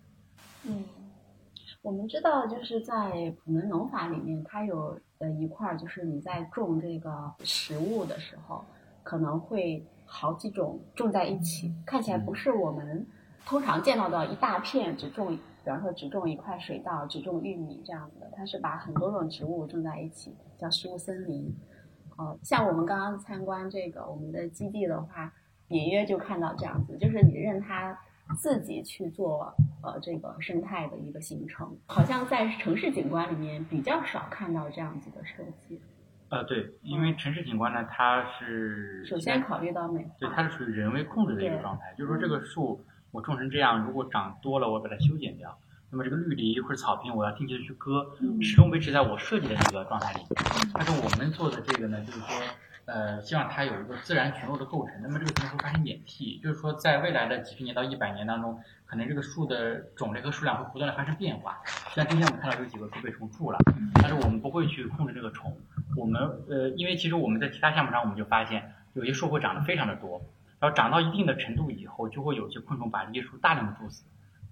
[0.68, 0.84] 嗯，
[1.82, 8.64] 我们知道，就是在普门农法里面，它有呃一块儿，就是你在种这个食物的时候，
[9.02, 13.06] 可能会好几种种在一起，看起来不是我们
[13.48, 21.52] 通常见到的一大片只种，比方说只种一块水稻，只种玉米这样子的，它是把很多种植物种在一起，叫食物森林。
[22.18, 25.34] 呃，像我们刚刚参观这个我们的基地的话，
[25.70, 27.98] 隐约就看到这样子，就是你任它
[28.38, 29.54] 自己去做
[29.84, 35.80] 呃这个生态的一个形成，好像在城市景观里面比较少看到这样子的设计。
[36.30, 42.82] 呃，对，因为城市景观呢，它是首先考虑到美对，它是属于人为控制的一个状态，就是说这个树
[43.12, 48.42] 我种成这样，如果长多了，我把它修剪掉，那么这个绿篱或者草坪，我要定期的去割，嗯。
[48.42, 50.22] 始终维持在我设计的这个状态里。
[50.74, 52.28] 但是我们做的这个呢，就是说，
[52.92, 61.62] 呃，希望它有一个自然群落的构成，那么这个群落会发生演替，就是说在未来的几十年到一百年当中，可能这个树的种类和数量会不断的发生变化。
[61.96, 63.58] 像今天我们看到有几个树被虫蛀了，
[64.02, 65.56] 但是我们不会去控制这个虫，
[65.96, 70.22] 我们呃，因为其实我们在其他项目上我们就发现，有些树会长得非常的多，
[70.60, 74.04] 然后长到一定的程度以后，就会有些昆虫把这些树大量的蛀死，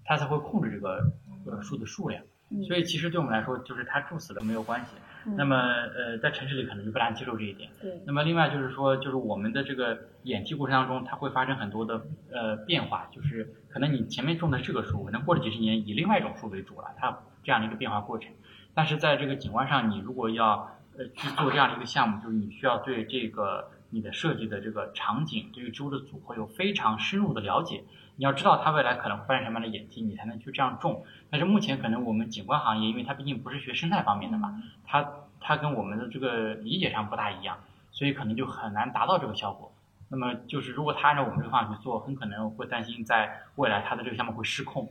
[0.05, 1.11] 它才会控制这个
[1.45, 2.23] 呃树的数量。
[2.51, 4.91] 嗯所以其实对我们来说，就是它蛀死了没有关系。
[5.25, 7.69] 嗯那么呃，在城市里可能就不大接受这一点。
[7.81, 12.01] 对，那么另外就是说，就是我们的这个演替过程当中，它会发生很多的
[12.31, 18.31] 呃变化，就是可能你前面种的这个树，可能过了几十年以另外一种树为主了，它这样的一个变化过程。
[18.73, 27.83] 但是在这个景观上，你如果要呃去做这样的一个项目，就是你需要对这个你的设计的这个场景，对于植物的组合有非常深入的了解。
[28.19, 31.05] 你要知道它未来可能会发展什么样的演进，你才能去这样种。
[31.29, 37.57] 但是目前可能我们景观行业，因为它毕竟不是学生态方面的嘛，它它跟我们的这个理解上不大一样，
[37.91, 39.71] 所以可能就很难达到这个效果。
[40.09, 44.89] 那么就是如果他按照我们这个方法去做，很可能会担心在未来它的这个项目会失控，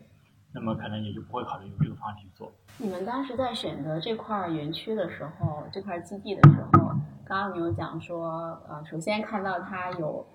[0.54, 2.50] 那么可能也就不会考虑用这个方式去做。
[2.78, 6.94] 你们当时在选择这块儿园区的时候，这块基地的时候，
[7.26, 10.26] 刚刚你有讲说，呃，首先看到它有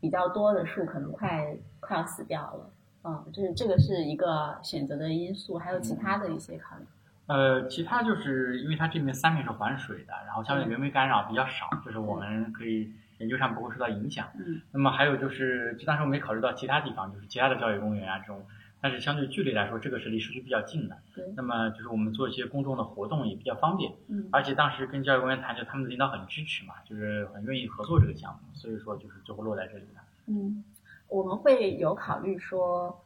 [0.00, 2.70] 比较多的树可能快快要死掉了，
[3.04, 6.84] 嗯，就是这个是一个选择的因素，还有其他的一些考虑。
[7.26, 14.26] 呃，其他就是因为它这边三面是环水的，然后相对人为干扰比较少，就是我们可以研究上不会受到影响。
[14.38, 18.42] 嗯，那么还有就是，就当时我没考虑到其他地方，就是其他的郊野公园啊这种，
[18.80, 20.96] 但是相对距离来说，这个是离市区比较近的。
[21.14, 23.92] 对那么就是我们做一些公众的活动也比较方便。
[24.06, 30.02] 嗯而且当时跟教育公园谈，就他们的领导很支持嘛，就是很愿意合作这个项目，所以说就是最后落在这里了。
[30.26, 30.62] 嗯，
[31.08, 33.02] 我们会有考虑说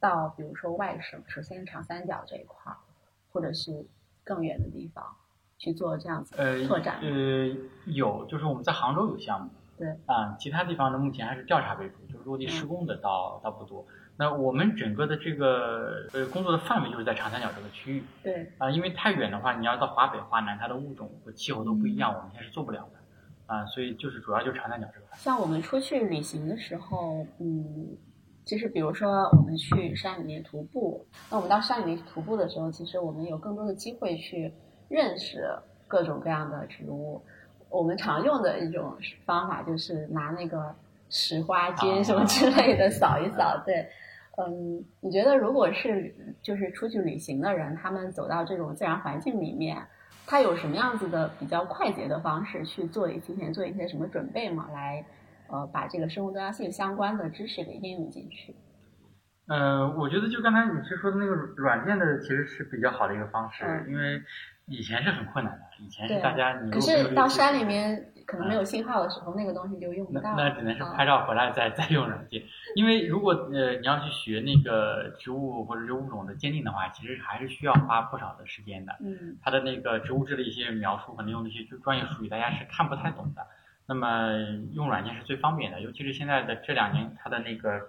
[0.00, 2.76] 到，比如说外省，首先长三角这一块儿，
[3.32, 3.86] 或者是
[4.24, 5.04] 更远的地方
[5.58, 6.34] 去做这样子
[6.66, 6.98] 拓展。
[7.00, 7.54] 呃，
[7.86, 13.86] 有，就是我们在杭州有项目，对，啊，其他地方呢目前还是调查为主，就是落地施工的倒、倒不多。
[14.22, 25.06] 那我们整个的这个呃工作的范围就是在长三角这个区域对，啊，因为太远的话，你要到华北、华南，它的物种和气候都不一样，我们现在是做不了的啊，所以就是主要就是长三角这个。
[25.16, 27.96] 像我们出去旅行的时候，嗯，
[28.44, 34.54] 其实比如说我们去山里面徒步，那我们到山里面徒步的时候，其实我们有更多的机会去
[34.88, 35.44] 认识
[35.88, 37.24] 各种各样的植物。
[37.68, 40.74] 我们常用的一种方法就是拿那个
[41.08, 43.62] 石花菌啊什么之类的扫一扫。
[43.64, 43.88] 对，
[44.38, 49.76] 嗯，你觉得如果是就是出去旅行的人，他们走到这种自然环境里面，
[50.26, 54.68] 他有什么样子的比较快捷的方式去做一提前做一些什么准备吗？
[54.72, 55.04] 来
[55.48, 58.56] 呃把这个生物多样性相关的知识给应用进去。
[59.48, 64.22] 呃，我觉得就刚才你是说的那个软件的，其实是比较好的一个方式，嗯因为
[64.66, 70.34] 以前是很困难的，以前是大家你可是到山里面可能没有信号的时候，那个东西就用不那到。
[70.36, 72.42] 那只能是啊拍照回来再 再用软件，
[72.76, 78.94] 因为如果呃你要去学那个植物或者是物种的鉴定的话，其实还是需要花不少的时间的。
[79.00, 83.46] 嗯它的那个植物志的一些描述，可能用那些就专业术语，大家是看不太懂的。
[83.86, 84.32] 那么
[84.72, 87.80] 用软件是最方便的，尤其是现在的这两年，它的那个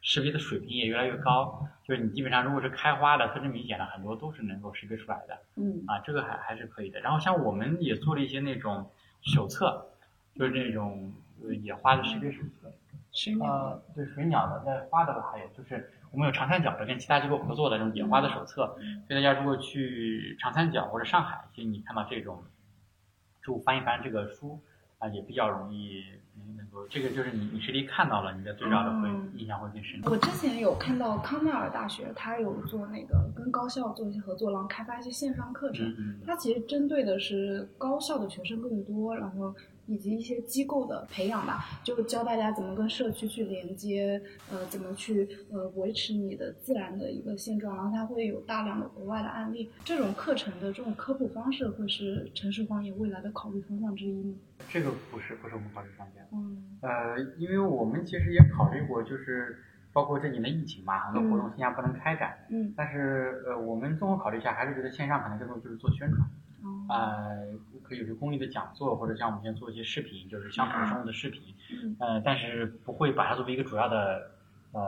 [0.00, 1.68] 识别的水平也越来越高。
[1.84, 7.00] 就是你基本上如果是开花的、特征明显的，很多都是能够识别出来的嗯啊，这个还还是可以的。
[7.00, 8.90] 然后像我们也做了一些那种
[9.22, 9.86] 手册，
[10.34, 12.72] 就是那种呃野花的识别手册。
[13.12, 18.66] 水鸟呃，对水鸟的，那花的还有就是我们有长三角的跟其他机构合作的这种野花的手册，
[19.06, 22.42] 所以大家如果去长三角或者上海，其实你看到这种
[23.44, 24.60] 就翻一翻这个书
[24.98, 26.20] 啊、也比较容易嗯
[26.56, 30.00] 能够，这个就是你你实地看到了，你的对照的会、嗯印象会更深。
[30.04, 35.92] 我之前有看到康奈尔大学，它有做那个跟高校做一些合作，然后开发一些线上课程。
[36.24, 39.54] 它其实针对的是高校的学生更多，然后
[39.86, 49.70] 以及一些机构的培养吧，就教大家怎么跟社区去连接，呃，怎么去呃维持你的自然的一个现状，然后它会有大量的国外的案例。
[49.84, 54.34] 这种课程的这种科普方式会是城市荒野未来的考虑方向之一吗？
[54.68, 56.24] 这个不是不是我们考虑方向。
[56.32, 59.58] 嗯呃，因为我们其实也考虑过，就是
[59.92, 66.20] 包括这几年的疫情嘛，很多活动线下不能开展，嗯但是呃，我们综合考虑一下，还是觉得线上可能更多就是做宣传。
[66.62, 67.46] 哦呃，
[67.92, 71.94] 可以有些公益的讲座，或者像我们现在做一些视频，就是相同生物的视频，嗯。
[72.00, 74.30] 呃，但是不会把它作为一个主要的
[74.72, 74.80] 呃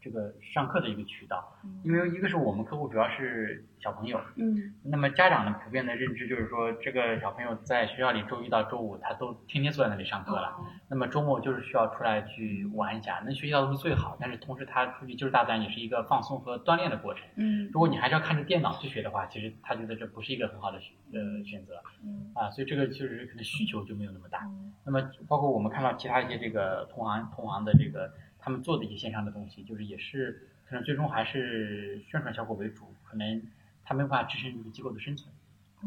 [0.00, 1.52] 这个上课的一个渠道，
[1.84, 17.22] 因为一个是我们客户主要是小朋友，嗯那么家长呢普遍的认知就是说，这个小朋友在学校里周一到周五他都天天坐在那里上课了，哦那么周末就是需要出来去玩一下，能学习到的是最好，但是同时他出去就是大自然也是一个放松和锻炼的过程。
[17.36, 24.40] 嗯如果你还是要看着电脑去学的话，其实他觉得这不是一个很好的选呃选择嗯啊，所以这个就是可能需求就没有那么大。
[24.44, 28.10] 嗯那么包括我们看到其他一些这个同行同行的这个
[28.40, 33.42] 他们做的一些线上的东西，就是也是可能最终还是宣传效果为主，可能
[33.84, 35.32] 他没有办法支撑这个机构的生存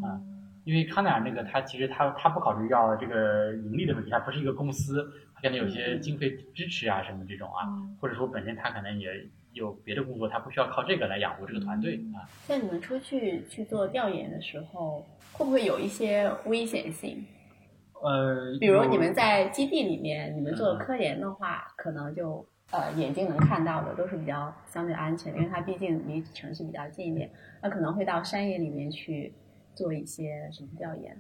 [0.03, 0.21] 啊。
[0.65, 12.23] 因为康奈尔那个，他其实他他不考虑要这个盈利的问题，他不是一个公司，他可能有些经费支持啊什么这种啊，嗯或者说本身他可能也有别的工作，他不需要靠这个来养活这个团队啊。
[12.47, 17.25] 像你们出去去做调研的时候，会不会有一些危险性？
[18.03, 27.31] 呃，比如你们在基地里面，你们做嗯科研的话，可能就呃眼睛能看到的都是比较相对安全的，因为它毕竟离城市比较近一点。
[27.61, 29.33] 那可能会到山野里面去
[29.73, 31.17] 做一些什么调研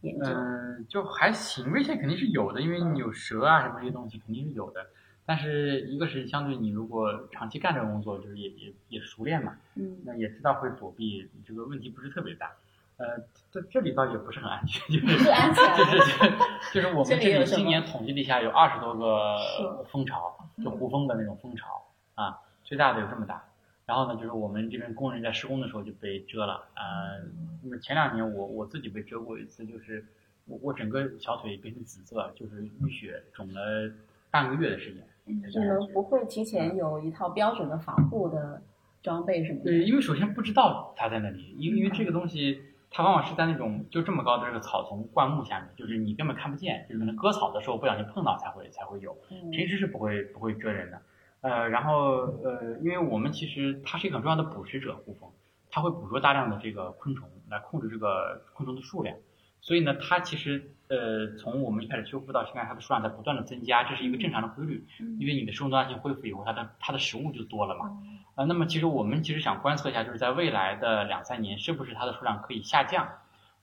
[0.00, 0.24] 研究。
[0.26, 4.86] 嗯，就还行，危险肯定是有的，因为你有蛇啊什么这些东西肯定是有的。
[5.26, 12.50] 但是一个是相对你如果长期干这个工作，就是也也也熟练嘛，嗯那也知道会躲避，这个问题不是特别大。
[12.96, 16.32] 呃，这这里倒也不是很安全，就是是安全就是
[16.72, 21.82] 就是我们这里今年统计了一下，有二十多个蜂巢，就胡蜂的那种蜂巢
[22.14, 23.44] 啊，最大的有这么大。
[23.86, 27.20] 然后呢，就是我们这边工人在施工的时候就被蛰了，呃，
[27.62, 30.02] 那么前两年我我自己被蛰过一次，就是
[30.46, 33.92] 我我整个小腿变成紫色，就是淤血，肿了
[34.30, 35.04] 半个月的时间。
[35.26, 38.62] 才你们不会提前有一套标准的防护的
[39.02, 39.64] 装备什么的？
[39.64, 42.62] 对，因为首先不知道它在那里，因为因为这个东西
[42.96, 51.02] 它往往是在那种就这么高的这个草丛灌木下面，就是你根本看不见，就是可能割草的时候不小心碰到才会才会有，嗯平时是不会不会蛰人的。
[51.40, 55.28] 呃，然后呃，因为我们其实它是一个很重要的捕食者，胡蜂，
[55.70, 59.16] 它会捕捉大量的这个昆虫来控制这个昆虫的数量，
[59.60, 64.86] 所以呢，它其实呃从我们一开始修复到现在，它的数量在不断的增加，这是一个正常的规律，
[65.18, 67.98] 因为你的生物多样性恢复以后，它的它的食物就多了嘛。
[68.34, 73.08] 啊，那么其实我们其实想观测一下，就是在未来的两三年，是不是它的数量可以下降？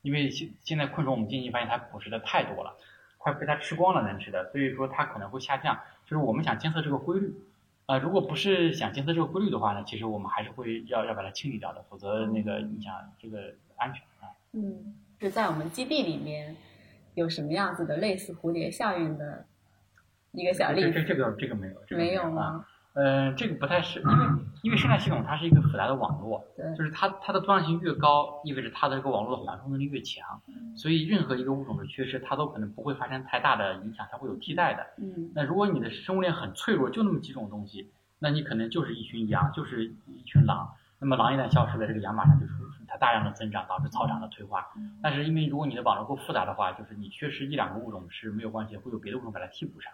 [0.00, 2.74] 因为现现在昆虫我们近期发现它捕食的太多了，
[3.18, 5.78] 快被它吃光了能吃的，所以说它可能会下降。
[6.04, 7.32] 就是我们想监测这个规律，
[7.86, 14.32] 啊、如果不是想监测这个规律的话呢，其实我们还是会要要把它清理掉的，否则那个影响这个安全啊。
[14.52, 16.56] 嗯，是在我们基地里面
[17.14, 19.44] 有什么样子的类似蝴蝶效应的
[20.32, 20.92] 一个小例子？
[20.92, 22.30] 这这这个这个没有，这个没有啊。
[22.30, 22.66] 吗？
[22.94, 24.26] 嗯，这个不太是，因为
[24.64, 30.42] 因为生态系统它是一个复杂的网络，对就是它它的多样性越高，意味着它的这个网络的缓冲能力越强，
[30.76, 34.86] 所以任何一个物种的缺失，它都可能不会发生太大的影响，它会有替代的。
[34.98, 40.74] 嗯那如果你的生物链很脆弱，就那么几种东西，那你可能就是一群羊，就是一群狼。
[41.02, 42.52] 那么狼一旦消失了，这个羊马上就出
[42.86, 44.72] 它大量的增长，导致草场的退化。
[45.02, 49.92] 但是因为如果你的网络够复杂的话，就是你缺失一两个物种是没有关系，会有别的物种把它替补上。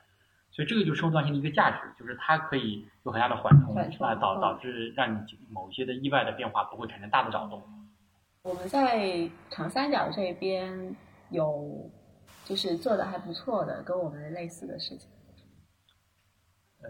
[0.50, 7.62] 所以这个就是生物多样性的一个价值，就是它可以有很大的缓冲啊，导嗯导致让你某些的意外的变化不会产生大的扰动。
[8.42, 10.94] 我们在长三角这边
[11.30, 11.90] 有
[12.44, 15.08] 就是做的还不错的，跟我们类似的事情。
[16.82, 16.88] 呃，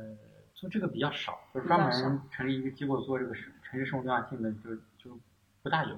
[0.54, 5.18] 做这个比较少，就是专门成立一个机构做这个城城市生活多样性的，就就
[5.62, 5.90] 不大有，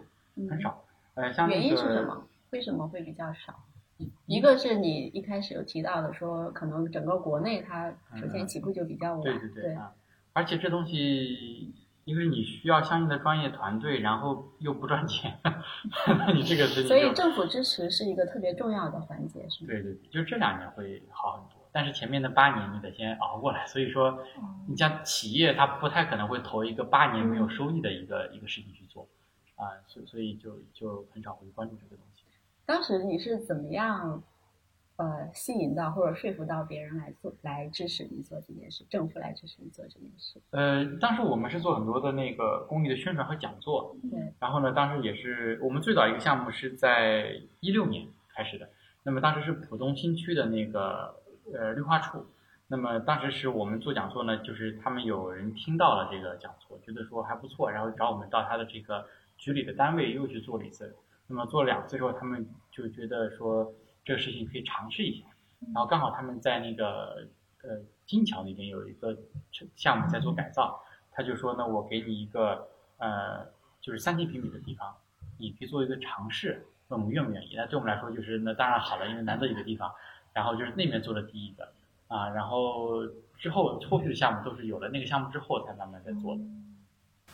[0.48, 0.84] 很嗯，少。
[1.14, 2.26] 呃，像那原因是什么？
[2.50, 3.64] 为什么会比较少？
[4.26, 9.92] 一个是你一开始有提到的，说可能整个国内它首先起步就比较晚，对对对啊，
[10.32, 11.74] 而且这东西，
[12.06, 15.38] 因为你需要相应的专业团队，然后又不赚钱，
[16.18, 19.68] 那你这个所以政府支持是一个特别重要的环节，是吗？
[19.68, 23.66] 对对，对就这两年会好很多，但是前面的八年你得先熬过来。
[23.68, 24.18] 所以说，
[24.68, 29.08] 你像企业，它不太可能会投一个八年没有收益的一个、一个事情去做，
[29.56, 32.24] 啊，所所以就就很少会关注这个东西。
[32.66, 34.22] 当时你是怎么样，
[34.96, 40.40] 呃，吸引到或者说服到别人来做来支持你做这件事，政府来支持你做这件事？
[40.50, 48.68] 呃，当时我们是做很多的那个公益的宣传和讲座，对，然后呢，当时也是我们最早一个项目是在一六年开始的，
[49.02, 51.16] 那么当时是浦东新区的那个
[51.54, 52.26] 呃绿化处，
[52.68, 60.94] 那么当时是我们做讲座呢，就是他们有人听到了这个讲座，觉得说还不错，然后找我们到他的这个局里的单位又去做了一次，
[61.26, 63.72] 那么做了两次之后，他们就觉得说
[64.04, 65.26] 这个事情可以尝试一下，
[65.74, 67.26] 然后刚好他们在那个
[67.62, 69.16] 呃金桥那边有一个
[69.74, 70.82] 项目在做改造，
[71.12, 73.46] 他就说呢，我给你一个呃
[73.80, 74.94] 就是三千平米的地方，
[75.38, 77.54] 你可以做一个尝试，那我们愿不愿意？
[77.56, 79.92] 那对我们来说就是那当然好了，因为难得一个地方，
[80.32, 81.68] 然后就是那边做的第一个
[82.08, 83.06] 啊，然后
[83.38, 86.40] 之后后续的项目都是有了那个项目之后才慢慢在做的。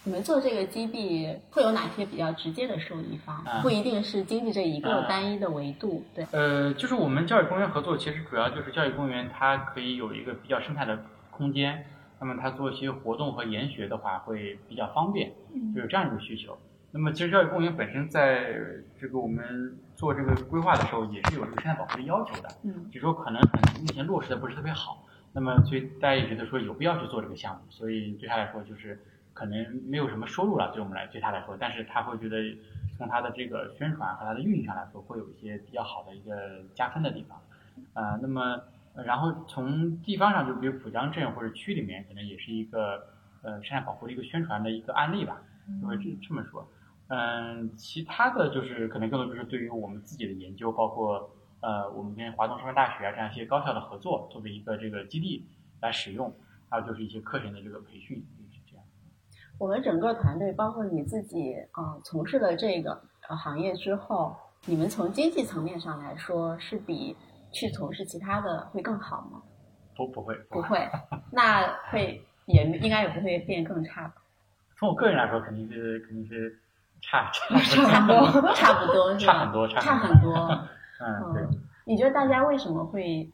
[0.05, 3.43] 你们做这个基地会有哪些比较直接的受益方？
[3.45, 11.87] 啊不一定是经济这一个啊单一的维度，对，呃，就是我们教育公园合作，其实主要就是教育公园它可以有一个比较生态的空间，
[12.21, 15.33] 那么它做一些活动和研学的话会比较方便，
[15.75, 16.57] 就有这样一个需求。
[16.93, 18.55] 那么其实教育公园本身在
[19.01, 25.05] 这个我们做这个规划的时候，也是有这个生态保护的要求的，嗯，只是说可能很目前落实的不是特别好。
[25.33, 28.99] 那么所以大家也觉得说有必要去做这个项目，所以对他来说就是
[29.35, 32.57] 可能没有什么收入了，对我们来对他来说，但是他会觉得
[32.97, 37.39] 从他的这个宣传和他的运营上来说，会有一些比较好的一个加分的地方。
[37.93, 38.61] 呃，那么
[38.95, 43.09] 呃然后从地方上，就比如浦江镇或者区里面，可能也是一个
[43.43, 45.43] 呃生态保护的一个宣传的一个案例吧，
[45.83, 46.67] 就会这这么说。
[47.09, 51.31] 嗯，其他的就是可能更多就是对于我们自己的研究，包括
[51.61, 55.47] 呃我们跟华东师范大学啊这样一些高校的合作，作为一个这个基地
[55.81, 56.35] 来使用，
[56.69, 58.85] 还有就是一些课程的这个培训，就是这样。
[59.59, 67.17] 我们整个团队，包括你自己，呃，从事了这个呃行业之后，你们从经济层面上来说，是比
[67.53, 69.43] 去从事其他的会更好吗？
[69.97, 70.87] 不不会不会，
[71.31, 74.15] 那会也应该也不会变更差吧？
[74.77, 76.61] 从我个人来说，肯定是肯定是
[77.01, 79.15] 差差 差不多，差不多？
[79.19, 80.35] 差很多，差差很多。
[81.01, 81.43] 嗯，对。
[81.43, 83.29] 嗯，你觉得大家为什么会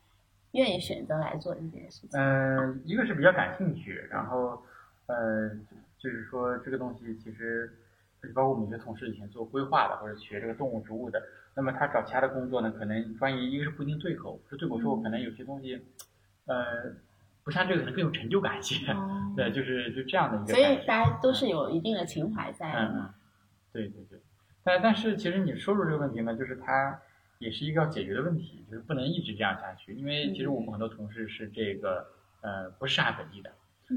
[0.52, 2.20] 愿意选择来做这件事情？
[2.20, 4.62] 嗯，一个是比较感兴趣，然后
[5.06, 5.48] 呃，
[5.98, 7.72] 就是说这个东西其实，
[8.34, 11.22] 包括我们一些同事以前做规划的或者学这个动物植物的，
[11.54, 15.80] 那么他找其他的工作呢，可能专业一个是不一定对口，不是对口之后可能有些东西，
[16.46, 16.92] 呃，
[17.44, 20.84] 不像这个可能更有成就感一些，哦对，就是就这样的一个所以。
[20.86, 23.10] 大家都是有一定的情怀在的嗯嗯，
[23.72, 24.20] 对对对，
[24.62, 27.00] 但但是其实你说出这个问题呢，就是它
[27.38, 32.06] 也是一个要解决的问题，就是不能一直这样下去，因为其实我们很多同事是这个
[32.42, 33.52] 呃不是上海本地的，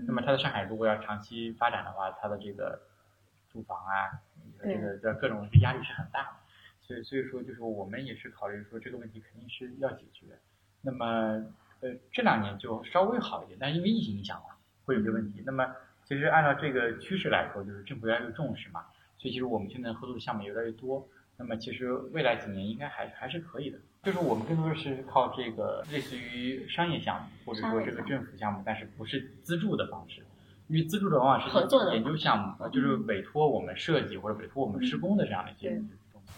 [0.07, 2.82] 那么他在上海如果要长期发展的话，他的这个
[3.51, 4.19] 住房啊，
[4.63, 6.30] 这个这各种压力是很大的，
[6.82, 10.26] 所以所以说就是我们也是考虑说这个问题肯定是要解决，
[10.82, 11.45] 那么
[11.82, 14.55] 呃这两年就稍微好一点，但是因为疫情影响嘛，
[14.86, 18.86] 会有些问题，那么其实按照这个趋势来说，就是政府越来越重视嘛，
[19.26, 21.03] 所以其实我们现在合作的项目也越来越多。
[21.36, 30.21] 那么其实未来几年应该还还是可以的，就是我们更多的是靠这个类似于商业项目或者说这个政府项目，但是不是资助的方式，
[30.67, 35.82] 因为资助的往往是合作的研究项目，呃就是委托我们设计或者委托我们施工的这样的一些。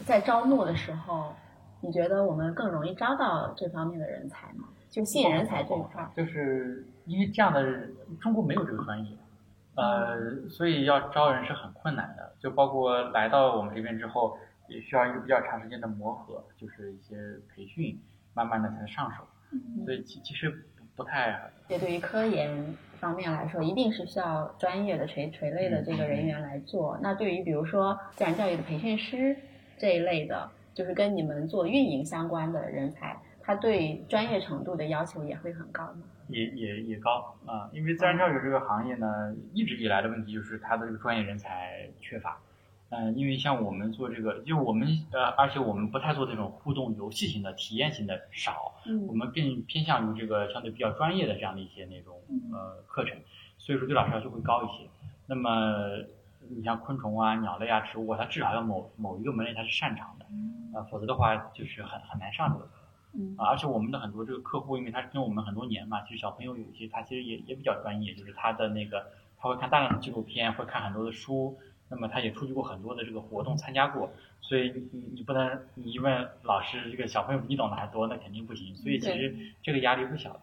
[0.06, 1.36] 在招募的时候，
[1.82, 4.70] 你觉得我们更容易招到这方面的人才吗？
[4.90, 7.90] 就吸引人才这一块儿，就是因为这样的
[8.22, 9.12] 中国没有这个专业，
[9.78, 12.34] 呃，所以要招人是很困难的。
[12.40, 17.16] 就包括来到我们这边之后，也需要一个比较长时间的磨合，就是一些
[17.54, 18.02] 培训，
[18.34, 19.24] 慢慢的才能上手。
[19.86, 26.98] 所以其其实不不太这对于科研方面来说，一定是需要专业的垂垂类的这个人员来做。
[27.02, 29.38] 那对于比如说自然教育的培训师
[29.78, 36.02] 这一类的，就是跟你们做运营相关的人才，他对专业程度的要求也会很高吗？
[36.30, 42.38] 也也也高啊、因为自然教育这个行业呢，一直以来的问题就是它的这个专业人才缺乏。
[42.90, 48.74] 嗯、因为像我们做这个，就我们呃，而且我们不太做这种互动游戏型的、体验型的少，
[49.08, 52.16] 我嗯们更偏向于这个相对比较专业的这样的一些那种
[52.54, 53.18] 呃课程，
[53.58, 54.90] 所以说对老师要求会高一些。
[55.26, 55.98] 那么
[56.50, 60.26] 你像昆虫啊、鸟类啊、植物啊，它至少要某某一个门类它是擅长的，
[60.74, 62.72] 呃，否则的话就是很很难上这个课。
[63.18, 63.36] 嗯。
[63.38, 69.08] 啊，而且我们的很多这个客户，因为他是跟我们很多年嘛，其实小朋友有一些他其实也也比较专业，就是他的那个
[69.38, 71.58] 他会看大量的纪录片，会看很多的书，
[71.90, 74.12] 那么他也出去过很多的这个活动参加过，
[74.42, 80.40] 所以你你不能你一问老师这个小朋友比你懂得还多，那肯定不行，所以其实这个压力不小。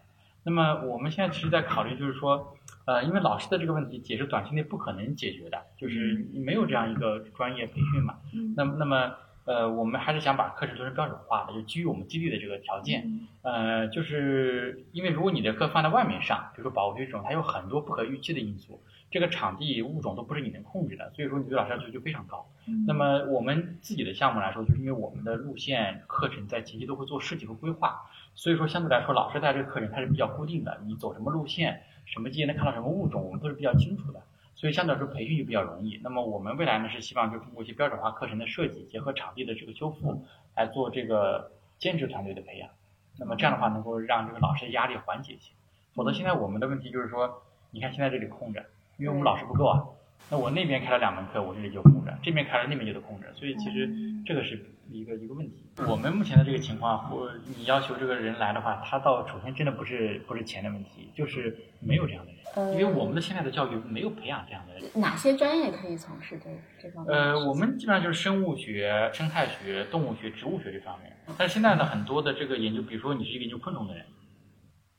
[0.47, 2.55] 那么我们现在其实在考虑，就是说，
[2.85, 8.19] 呃，因为老师的这个问题也是短期内不可能解决的，就是没有这样一个专业培训嘛。
[8.35, 8.53] 嗯。
[8.55, 9.15] 那么那么
[9.45, 13.29] 呃，我们还是想把课程做成标准化的，就基于我们基地的这个条件。
[13.43, 18.81] 呃，就是因为如果你的课放在外面上，比如说保护区这种，它有很多不可预期的因素，
[19.11, 22.47] 这个场地物种都不是你能控制的，所以说你对老师要求就非常高。
[22.87, 28.01] 那么我们自己的项目来说，就是因为我们的路线课程在前期都会做设计和规划，
[28.35, 34.23] 所以说相对来说，老师带这个课程它是比较固定的，你走什么路线，什么季节能看到什么物种，我们都是比较清楚的。
[34.65, 36.01] 所以相对来说培训就比较容易。
[36.03, 40.25] 那么我们未来呢是希望就通过一些标准化课程的设计，结合场地的这个修复，
[40.57, 42.71] 来做这个兼职团队的培养。
[43.19, 45.53] 那么这样的话能够让这个老师的压力缓解一些。
[45.95, 47.43] 否则现在我们的问题就是说，
[47.73, 48.65] 你看现在这里空着，
[48.97, 49.85] 因为我们老师不够啊。
[50.31, 53.33] 那我那边开了两门课，我这里就空着；这边开了，那边就得空着。
[53.35, 53.89] 所以其实
[54.25, 54.59] 这个是
[54.91, 55.67] 一个一个问题。
[55.87, 64.83] 我们目前的这个情况，或你要求这个人来的话，他到首先真的不是不是钱的问题，就是没有这样的人，因为我们的现在的教育没有培养这样的人。
[64.95, 66.49] 哪些专业可以从事这
[66.81, 71.13] 这方面呃，我们基本上就是生物学、生态学、动物学、植物学这方面。
[71.37, 74.07] 但是现在呢，很多的这个研究，比如说你是一个研究昆虫的人，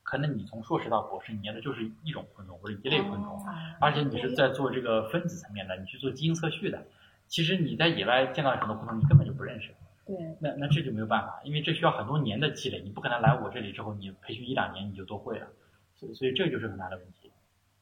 [0.06, 6.86] 可能你从硕士到博士，你研的就是一种昆虫或者一类昆虫，啊而且你是在做这个分子层面的，你去做基因测序的。
[7.28, 9.74] 其实你在野外见到很多昆虫，你根本就不认识。
[10.06, 15.48] 对，那那这就没有办法，因为这需要很多年的积累，你不可能来我这里之后，你培训一两年你就都会了，
[15.96, 17.32] 所以所以这就是很大的问题。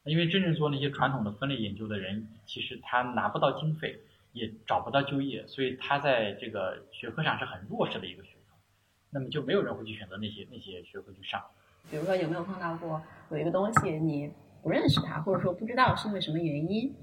[0.05, 3.99] 因为真正做那些传统的分类研究的人，其实他拿不到经费，
[4.32, 8.55] 也找不到就业，所以他在这个学科上是很弱势的一个学科，
[9.09, 11.41] 那么就没有人会去选择那些那些学科去上。
[11.89, 14.31] 比如说有没有碰到过有一个东西你
[14.61, 16.93] 不认识它，或者说不知道是因为什么原因，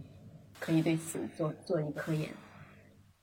[0.59, 2.29] 可以对此做做一个科研？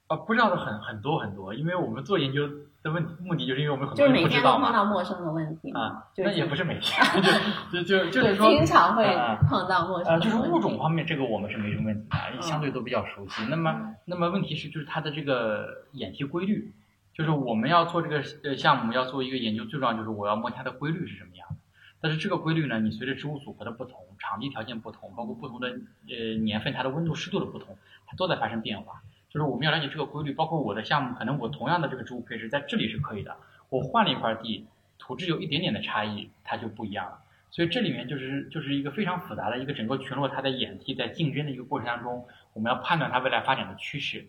[0.08, 2.48] 啊，不知道的很很多很多，因为我们做研究
[2.82, 4.68] 的问目的就是因为我们很就是每多人不知道嘛。
[4.68, 7.04] 天都碰到陌生的问题啊，就是那也不是每天，
[7.74, 10.30] 就就就就是，说，经常会啊碰到陌生呃，的问题。
[10.30, 13.44] 就是物种方面，这个我们是没什么问题的，嗯相对都比较熟悉。
[13.50, 16.74] 那么，那么问题是，就是它的这个演替规律，
[17.18, 21.56] 就是我们要做这个呃项目，要做一个研究，最重要就是我要摸它的规律是什么样的。
[22.00, 25.68] 但是这个规律呢，你随着植物组合的不同、场地条件不同，包括不同的
[26.08, 29.02] 呃年份，它的温度、湿度的不同，它都在发生变化。
[29.32, 33.36] 就是我们要了解这个规律，包括我的项目，可能我同样的这个植物配置在这里是可以的，
[33.70, 34.68] 我换了一块地，
[35.00, 37.20] 土质有一点点的差异，它就不一样了。
[37.50, 44.28] 所以这里面就是就是一个非常复杂的一个整个群落它在演替在竞争的一个过程当中，我们要判断它未来发展的趋势，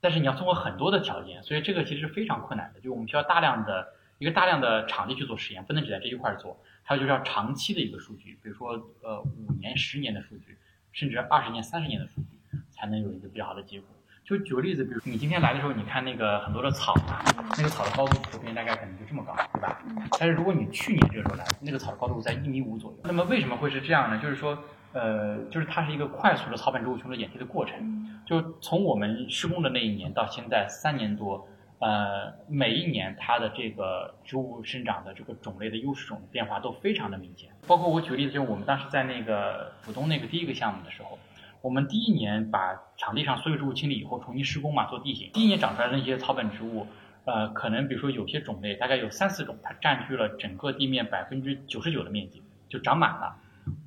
[0.00, 8.72] 但是你要通过很多的条件，所以这个其实是非常困难的，就我们需要大量的一个大量的场地去做实验，不能只在这一块儿做，还有就是要长期的一个数据，比如说
[9.02, 10.56] 呃五年、十年的数据，
[10.92, 13.88] 甚至二十年、三十年的数据，才能有一个比较好的结果。
[14.22, 17.18] 就举个例子，比如你今天来的时候，你看那个很多的草啊，
[17.56, 19.82] 那个草的高度普遍大概可能就这么高，对吧？
[20.20, 22.98] 但是如果你去年这个时候来，那个草的高度在一米五左右。
[23.02, 24.22] 那么为什么会是这样呢？
[24.22, 24.62] 就是说，
[24.92, 28.06] 呃，就是它是一个快速的草本植物群的演替的过程。
[28.26, 31.48] 就从我们施工的那一年到现在三年多，
[31.80, 37.50] 呃，每一年它的这个植物生长的这个种类的优势种的变化都非常的明显。
[37.66, 41.18] 包括我举个例子，就是我们当时在那个浦东那个第一个项目的时候，
[41.60, 45.30] 我们第一年把场地上所有植物清理以后，重新施工嘛，做地形。
[45.32, 46.86] 第一年长出来的那些草本植物，
[47.24, 53.36] 呃，可能比如说有些种类，大概有三四种，它占据了整个地面百分之九十九的面积，就长满了。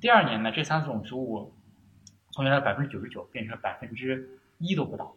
[0.00, 1.52] 第二年呢，这三种植物
[2.30, 4.28] 从原来百分之九十九变成百分之
[4.58, 5.14] 一都不到，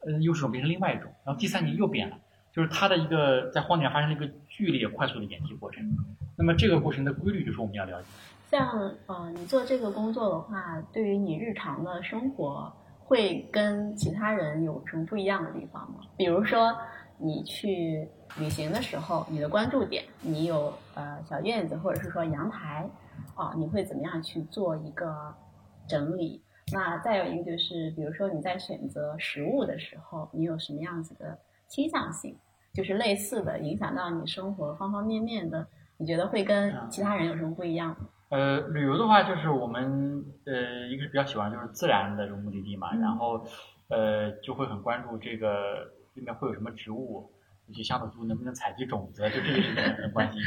[0.00, 2.18] 呃，优势种变成另外一种，然后第三年又变了，
[2.52, 5.82] 就是它的一个在荒地发生了一个剧烈快速的演替过程。
[6.36, 8.08] 那么这个过程的规律就是我们要了解。
[8.50, 16.00] 像呃，你做这个工作的话，对于你日常的生活会跟其他人有什么不一样的地方吗？
[16.16, 16.76] 比如说
[17.18, 18.08] 你去
[18.38, 22.88] 旅行的时候，你的关注点，你有呃小院子或者是说阳台，
[23.34, 25.34] 啊、你会怎么样去做一个
[25.88, 26.42] 整理？
[26.72, 31.38] 那再有一个就是，比如说你在选择食物的时候，你有什么样子的
[31.68, 32.36] 倾向性？
[32.72, 38.08] 就是类似的影响到你生活方方面面的，你觉得会跟其他人有什么不一样吗？
[38.28, 43.46] 呃，旅游的话，就是我们呃，一个是比较喜欢就是自然的这种目的地嘛，嗯然后
[43.88, 47.30] 呃，就会很关注这个里面会有什么植物，
[47.66, 50.40] 以及香草植物能不能采集种子，就这个是很很关心。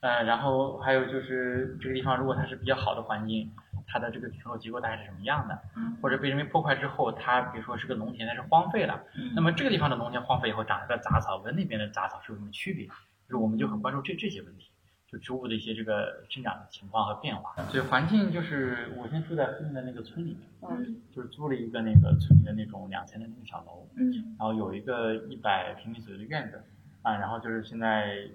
[0.00, 3.50] 呃，然后还有就是这个地方如果它是比较好的环境，
[3.86, 5.58] 它的这个群落结构大概是什么样的，
[6.02, 9.02] 或者被人为破坏之后，它比如说是个农田，但是荒废了，
[9.34, 12.86] 那么这个地方的农田荒废以后长的杂草跟那边的杂草是有什么区别？
[12.86, 14.70] 就是我们就很关注这这些问题，
[15.08, 17.54] 就植物的一些这个生长的情况和变化。
[17.70, 26.62] 所以环境就是我现在住在附近的那个村里面，嗯就是租了一个那个村里的那种两层的那个小楼，嗯然后有一个一百平米左右的院子，
[27.02, 28.28] 啊，然后就是现在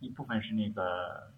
[0.00, 1.30] 一部分是那个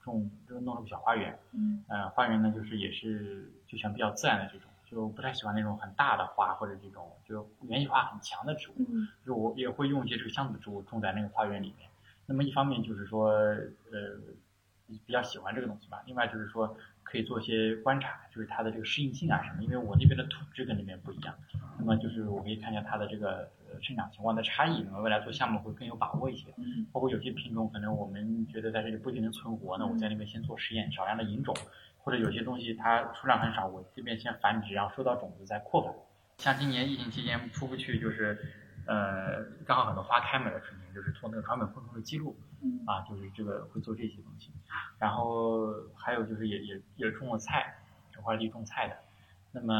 [0.00, 11.88] 种，就是弄了个小花园，嗯呃，花园呢就是也是就像比较自然的这种，就不太喜欢那种很大的花或者这种就园艺化很强的植物，嗯就我也会用一些这个箱子植物种在那个花园里面。
[12.26, 14.18] 那么一方面就是说，呃，
[15.06, 21.34] 比较喜欢这个东西吧，另外就是说可以做一些观察，就是它的这个适应性啊什么，因为我那边的土质跟那边不一样，
[21.78, 26.52] 那么就是我可以看一下它的这个呃生长情况的差异，那么未来做项目会更有把握一些。
[26.56, 26.86] 嗯。
[26.92, 31.54] 包括有些品种可能我们觉得在这里不一定能存活，那我在那边先做实验，少量的引种，
[31.98, 35.92] 或者有些东西它数量很少，我这边先繁殖，然后收到种子再扩繁。
[36.38, 38.38] 像今年疫情期间出不去，就是
[38.86, 44.50] 呃刚好很多花开满了春天，就是做那个传本昆虫的记录嗯啊，就是这个会做这些东西。
[44.98, 47.74] 然后还有就是也也也种了菜，
[48.12, 48.96] 这块地种菜的，
[49.52, 49.74] 那么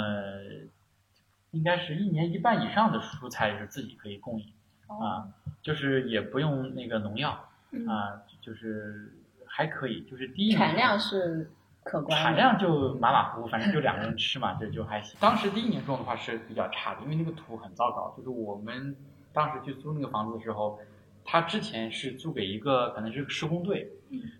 [1.52, 4.52] 应该是一年一半以上的蔬菜是自己可以供应。
[4.86, 5.32] 啊，
[5.62, 9.14] 就是也不用那个农药嗯啊，就是
[9.46, 11.50] 还可以，就是第一产量是
[11.84, 12.20] 可观。
[12.20, 15.16] 产量就马马虎虎，反正就两个人吃嘛，这就还行。
[15.20, 18.12] 当时第一年种的话是比较差的，因为那个土很糟糕。
[18.16, 18.96] 就是我们
[19.32, 20.80] 当时去租那个房子的时候，
[21.24, 23.90] 他之前是租给一个可能是个施工队，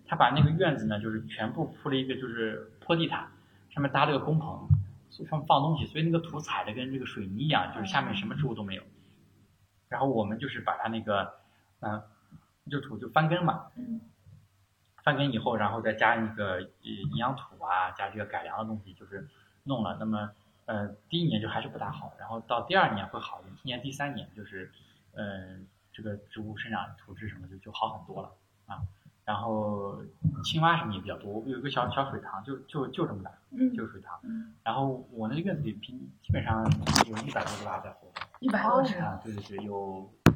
[0.07, 3.27] 他把那个院子呢就是全部铺了一个就是坡地毯，
[3.69, 4.67] 上面搭了个工棚，
[5.11, 8.83] 上面放东西，所以那个土踩的跟这个水泥一样，就是下面什么植物都没有。
[9.87, 11.31] 然后我们就是把它那个，
[11.81, 12.01] 嗯、
[12.69, 14.01] 就土就翻耕嘛，嗯
[15.05, 19.29] 翻耕以后，然后再加那个呃营养土啊，加这个改良的东西，就是
[19.63, 19.95] 弄了。
[19.99, 20.31] 那么，
[20.65, 24.71] 呃，第一年就还是不大好，然后到第二年会好一点，今年第三年就是，
[25.13, 25.59] 呃，
[25.93, 28.31] 这个植物生长土质什么就就好很多了
[28.65, 28.81] 啊。
[29.23, 30.01] 然后
[30.43, 34.19] 青蛙什么也比较多，有一个小小水塘，就就就这么大，嗯就是水塘。
[34.23, 36.63] 嗯然后我那个院子里平基本上
[37.07, 38.23] 有一百多只蛙在活动。
[38.39, 40.33] 一百多只，啊，对对对，有有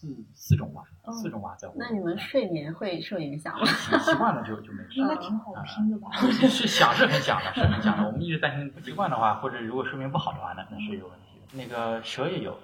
[0.00, 1.82] 四四种蛙，哦四种蛙在活动。
[1.82, 3.66] 那你们睡眠会受影响吗？
[3.66, 5.06] 习习惯了就就没事应。
[5.06, 6.08] 该挺好听的吧？
[6.48, 8.06] 是想是很想的，是很想的。
[8.06, 11.58] 我们一直担心不习惯的话，或者如果睡眠不好的话，那那是有问题的。
[11.62, 12.58] 那个蛇也有，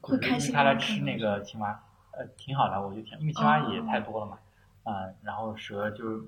[0.00, 1.68] 会就是因为开心吗它来吃那个青蛙，
[2.12, 4.38] 呃，挺好的，我就挺，因为青蛙也哦太多了嘛，
[4.84, 6.22] 啊、然后蛇就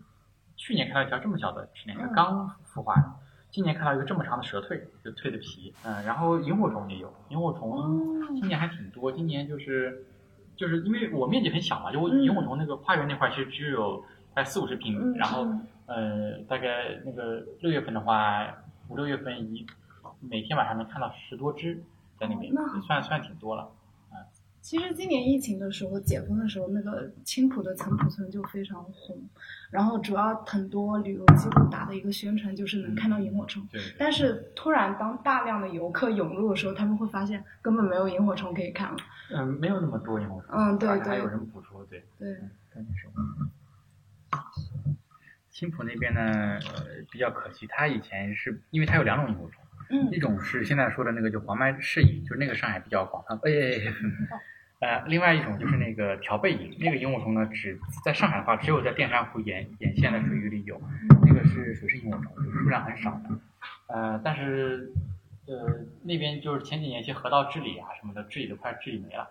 [0.57, 3.11] 去年看到一条这么小的是那个嗯刚孵化的，
[3.51, 10.05] 今年看到一个这么长的蛇蜕，就蜕的皮，嗯、然后萤火虫也有，萤火虫哦今年还挺多，今年就是
[10.57, 18.47] 就是因为我面积很小嘛，就萤火虫那个花园那块其实只有大概四五十平然后嗯呃大概那个六月份的话，
[18.89, 19.67] 五六月份一
[20.21, 21.83] 每天晚上能看到十多只
[22.19, 23.69] 在那边，算算挺多了。
[24.63, 29.21] 其实今年疫情的时候，解封的时候，那个青浦的岑浦村就非常红，
[29.71, 33.67] 然后主要很多旅游机构打的一个宣传就是能看到萤火虫。
[33.73, 38.97] 对，但是突然当大量的游客涌入的时候，他们会发现根本没有萤火虫可以看了。
[39.35, 42.33] 嗯、没有那么多萤火虫，嗯对对还有人捕捉，对，对，
[42.73, 43.11] 赶紧说。
[45.51, 53.51] 青浦那边呢，呃，比较可惜，它以前是因为它有两种萤火虫，嗯一种是现在说的那个就黄脉氏萤，就是那个上海比较广泛，哎，
[54.83, 60.81] 呃，另外一种就是那个调背萤，那个萤火虫呢，只在上海的话，只有在淀山湖沿沿线的水域里有，
[61.25, 63.31] 那个是水生萤火虫，就是数量很少的，
[63.87, 64.93] 呃，但是
[65.47, 69.31] 呃那边就是前几年一些河道治理啊什么的，治理的快治理没了，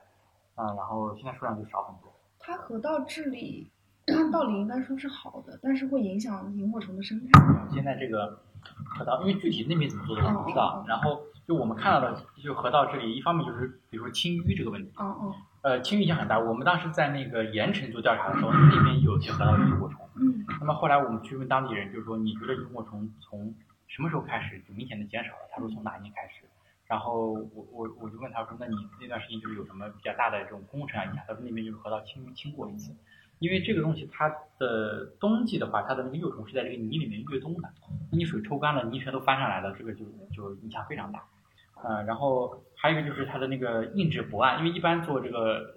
[0.56, 2.14] 啊、然后现在数量就少很多。
[2.40, 3.70] 它河道治理
[4.08, 7.42] 按道理应该说是好的，但是会影响萤火虫的生态。
[7.74, 8.40] 现在这个
[8.86, 10.86] 河道，因为具体那边怎么做的我不知道哦。
[10.88, 16.40] 然后就我们看到的，就河道这里，一方面就是比如说清淤这个问题，嗯嗯呃，清淤影响很大。
[16.40, 20.08] 我们当时在那个盐城做调查的时候，那边有些河道有萤火虫。
[20.16, 23.54] 嗯那么后来我们去问当地人，就是说你觉得萤火虫从
[23.88, 25.50] 什么时候开始就明显的减少了？
[25.52, 26.46] 他说从哪一年开始？
[26.88, 31.24] 然后我我我就问他说，那你那段时间就是有什么比较大的这种工程啊影响？
[31.28, 32.94] 他说那边就是河道清淤清过一次。
[33.42, 37.68] 因为这个东西它的冬季的话，它的那个幼虫是在这个泥里面越冬的，
[38.12, 41.24] 那你水抽干了，泥全都翻上来了，这个就就影响非常大。
[41.82, 45.74] 呃，然后还有一个就是它的那个硬质薄岸，因为一般做这个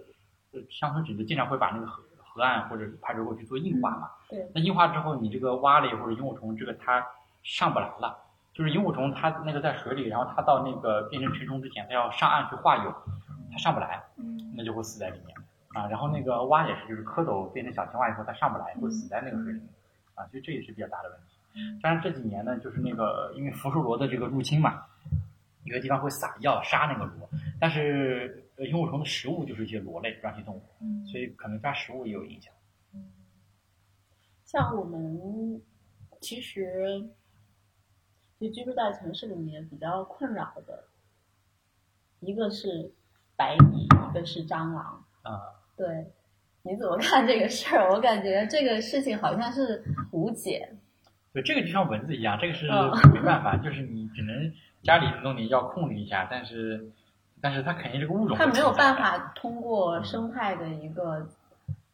[0.52, 4.10] 呃乡村纸就经常会把那个河河岸或者排水沟去做硬化嘛。
[4.28, 4.46] 对。
[4.54, 7.02] 那硬化之后，你这个蛙类或者萤火虫这个它
[7.42, 8.14] 上不来了，
[8.52, 12.94] 就是萤火虫它那个在水里，然后它到那个变成成虫之前，它要上岸去化蛹，
[13.50, 15.34] 它上不来，嗯那就会死在里面。
[15.75, 19.68] 啊，然后那个蛙也是，就是蝌蚪变成小青蛙以后，它上不来，会死在那个水里面，
[20.14, 21.81] 啊，所以这也是比较大的问题。
[21.83, 24.87] 当然这几年呢，就是那个因为福寿螺的这个入侵嘛，
[25.64, 27.29] 有些地方会撒药杀那个螺，
[27.61, 32.53] 但是呃萤火虫的食物就是一些螺类软体动物，嗯所以可能抓食物也有影响。
[34.45, 35.61] 像我们
[36.20, 37.09] 其实
[38.39, 40.85] 就居住在城市里面比较困扰的，
[42.20, 42.93] 一个是
[43.37, 45.05] 白蚁，一个是蟑螂。
[45.22, 46.07] 啊、对，
[46.62, 47.91] 你怎么看这个事儿？
[47.93, 50.68] 我感觉这个事情好像是无解。
[51.33, 54.53] 对，这个就像蚊子一样，这个是嗯没办法，就是你只能
[54.83, 56.91] 家里弄点药控制一下，但是
[57.41, 61.29] 但是它肯定这个物种它没有办法通过生态的一个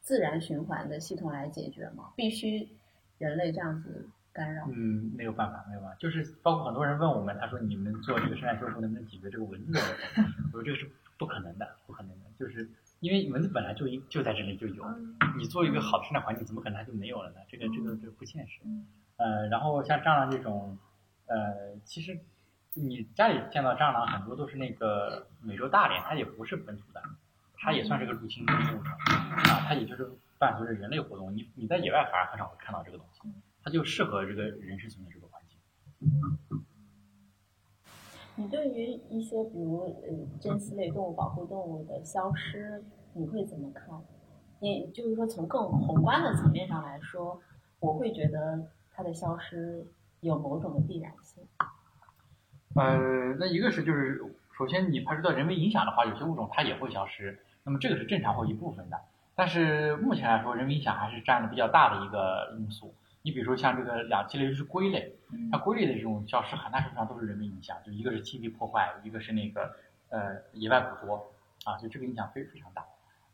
[0.01, 2.11] 自然循环的系统来解决嘛？
[2.14, 2.68] 必须
[3.18, 4.66] 人类这样子干扰。
[4.68, 10.43] 嗯，没有办法，没有办法，就是包括很多人问我们，他说你们做这个生态修复能不能解决这个蚊子的问题？
[10.53, 10.87] 我说这个是
[11.18, 12.68] 不可能的，不可能的，就是
[13.01, 14.84] 因为蚊子本来就应就在这里就有，
[15.38, 17.40] 你做一个好的生态环境，怎么可能它就没有了呢？
[17.48, 18.61] 这个这个这个不现实。
[19.16, 20.78] 呃，然后像蟑螂这种，
[21.26, 22.20] 呃，其实
[22.74, 27.03] 你家里见到蟑螂很多都是那个美洲大蠊，它也不是本土的，
[27.55, 33.20] 它也算是个入侵物种啊，它也就是伴随着人类活动，你你在野外反而很少会看到这个东西，
[33.64, 35.59] 它就适合这个人生存的这个环境。
[38.41, 42.82] 你对于一些比如呃珍稀类动物、保护动物的消失，
[43.12, 43.86] 你会怎么看？
[44.61, 47.38] 也就是说，从更宏观的层面上来说，
[47.80, 49.86] 我会觉得它的消失
[50.20, 51.45] 有某种的必然性。
[52.76, 54.22] 呃，那一个是就是，
[54.57, 58.99] 首先你排除掉人为影响的话，有些物种它也会消失，那么这个是正常或一部分的。
[59.34, 62.95] 但是目前来说，人为影响还是占了比较大的一个因素。
[63.22, 65.14] 你比如说像这个两栖类就是龟类，
[65.52, 69.76] 它龟类的这种消失很大程度上都是人为影响，就一个是栖地破坏，一个是那个
[70.08, 71.32] 呃野外捕捉
[71.64, 72.84] 啊，就这个影响非非常大。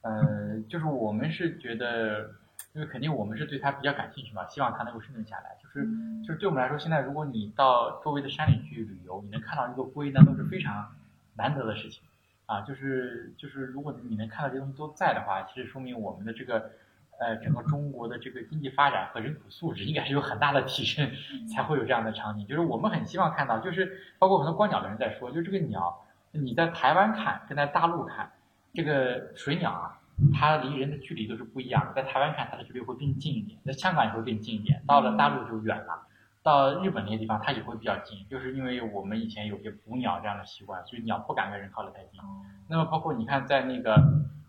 [0.02, 2.30] 呃， 就是我们是觉得，
[2.72, 5.56] 因为肯定我们是对它比较感兴趣嘛，希望它能够生存下来。
[5.62, 5.86] 就是
[6.26, 10.96] 就是对我们来说，现在如果你到周围的山里去旅游，你能看到一个龟，那都是非常
[11.34, 12.02] 难得的事情
[12.46, 12.62] 啊。
[12.62, 16.70] 就是就是，如果你能看到这些东西都在的话，其实说明我们的这个
[17.18, 21.10] 呃整个中国的这个经济发展和人口素质应该是有很大的提升，
[21.54, 22.46] 才会有这样的场景。
[22.46, 28.30] 就是我们很希望看到，就是包括很多观鸟的人在说，就这个鸟，你在台湾看跟在大陆看，
[28.74, 30.00] 这个水鸟啊。
[30.32, 36.06] 它离人的距离都是不一样的，在台湾看它的距离会更近一点，在香港也会更近一点，到了大陆就远了。
[36.42, 42.18] 到日本那些地方，它也会比较近，就是因为我们以前有些捕鸟这样的习惯，所以鸟不敢跟人靠得太近。
[42.66, 44.02] 那么包括你看，在那个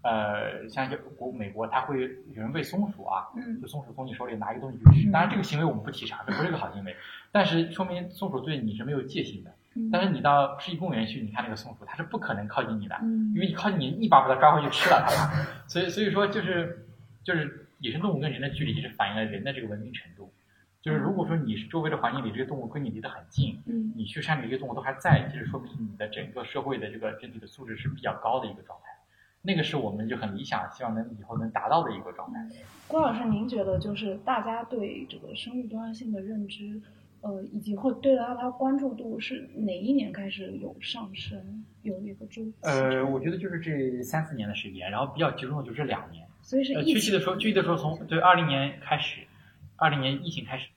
[0.08, 5.12] 呃，像一些国美国，它会有人喂松鼠啊，嗯就松鼠从你手里拿一个东西去吃。
[5.12, 6.96] 当然，这个行为我们不提倡，这不是个好行为，
[7.30, 9.52] 但是说明松鼠对你是没有戒心的。
[9.92, 15.12] 但是你到世纪公园去，你看那个松鼠，它是不可能靠近你的，嗯因为你靠近你一把把它抓回去吃了它。
[15.68, 16.88] 所以所以说就是
[17.24, 20.32] 就是野生动物跟人的距离，也是反映了人的这个文明程度。
[20.82, 28.97] 就是如果说你是周围的环境里这些动物跟你离得很近，嗯你去山里这些动物都还在，其实说明你的整个社会的这个整体的素质是比较高的一个状态。
[29.48, 32.46] 那个是我们就很理想，希望能以后能达到的一个状态。
[32.86, 36.82] 郭老师，您觉得就是大家对这个生物多样性的认知，
[37.22, 42.56] 呃，以及会对它它关注度是哪一年开始有上升，有一个周期？
[42.64, 46.26] 呃，我觉得就是这三四年的时间，然后比较集中的就这两年。
[46.26, 49.22] 呃，所以是疫情具体的说，具体的说，从对二零年开始，
[49.78, 50.68] 二零年疫情开始，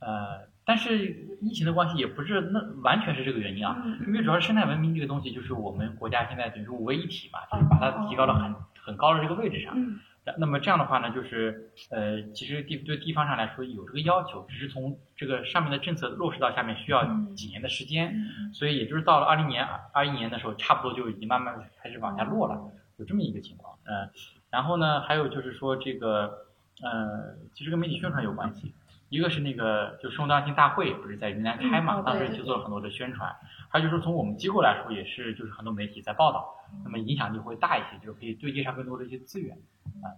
[0.00, 1.08] 呃，但是
[1.40, 9.72] 疫情的关系也不是那完全是这个原因啊，嗯因为主要是生态文明这个东西，就是我们国家现在等于是五位一体嘛，就是把它提高到很很高的这个位置上。
[9.76, 21.52] 嗯那那么这样的话呢，就是呃，其实地对地方上来说有这个要求，只是从这个上面的政策落实到下面需要嗯几年的时间，嗯所以也就是到了二零年、二一年的时候，差不多就已经慢慢
[21.82, 22.56] 开始往下落了，
[22.98, 23.76] 有这么一个情况。
[23.82, 24.08] 呃，
[24.48, 26.46] 然后呢，还有就是说这个
[26.84, 28.72] 呃，其实跟媒体宣传有关系。
[29.12, 33.30] 一个是那个就生物多样性大会不是在云南开嘛，当时就做了很多的宣传。
[33.68, 39.54] 还有就是从我们机构来说，也是就是很多媒体在报道，那么影响力会大一些，就是可以对接上更多的一些资源
[40.02, 40.16] 啊。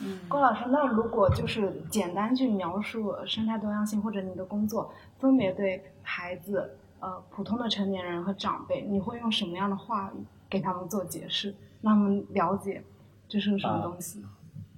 [0.00, 12.84] 嗯郭老师，那如果就是简单去描述生态多样性或者你的工作，分别对孩子、呃普通的成年人和长辈，你会用什么样的话语给他们做解释，让他们了解
[13.26, 14.24] 这是个什么东西？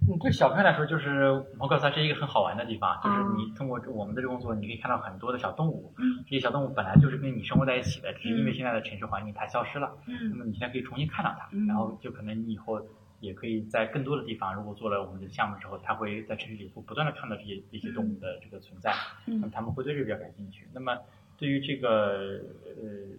[0.09, 3.37] 嗯，对小朋友来说，就是我告诉他这是一个很好玩的地方，就是嗯。
[3.37, 6.25] 你通过我们的这个工作，你可以看到很多的小动物，嗯。
[6.25, 8.55] 这些小动物本来就是跟你生活在一起的，只是因为嗯。
[8.55, 10.31] 现在的城市环境它消失了，嗯。
[10.31, 11.67] 那嗯么你现在可以重新看到它，嗯。
[11.67, 12.81] 然后就可能你以后
[13.21, 18.93] 也可以在更多的地方，如果做了我们的项目之后，它会在城市里会不断的看到这些这些动物的这个存在，
[19.27, 20.67] 那么嗯他们会对这个比较感兴趣。
[20.73, 20.97] 那么
[21.39, 23.15] 对于这个呃，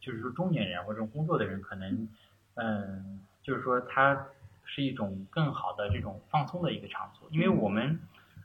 [0.00, 2.08] 就是说中年人或者工作的人，可能
[2.54, 4.26] 嗯，就是说它
[4.74, 8.00] 是一种更好的这种放松的一个场所，因为我们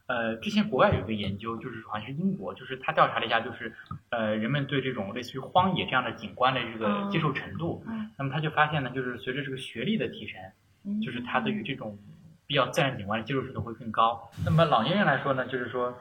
[0.08, 3.74] 呃，之前国外有一个研究，就是好像是英国，就是他调查了一下，就是
[4.10, 7.82] 呃人们对这种类似于荒野这样的景观的这个接受程度。
[7.88, 10.40] 嗯那么他就发现呢，就是随着这个学历的提升，
[10.84, 11.98] 嗯就是他对于这种
[12.46, 14.30] 比较自然景观的接受程度会更高。
[14.46, 15.98] 那么老年人来说呢，就是说，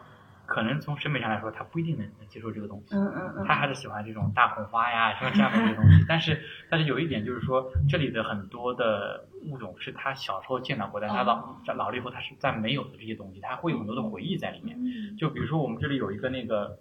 [0.47, 2.95] 可能从审美上来说，他不一定能能接受这个东西。
[2.95, 6.05] 嗯嗯嗯，他还是喜欢这种大红花呀，什么这样的这些东西。
[6.09, 6.41] 但是，
[6.71, 14.77] 但是有一点就是说，这里的很多的物种是他小时候见到过，但他老在老了以后，他是再没有的这些东西，他会有很多的回忆在里面。
[14.79, 16.79] 嗯就比如说我们这里有一个那个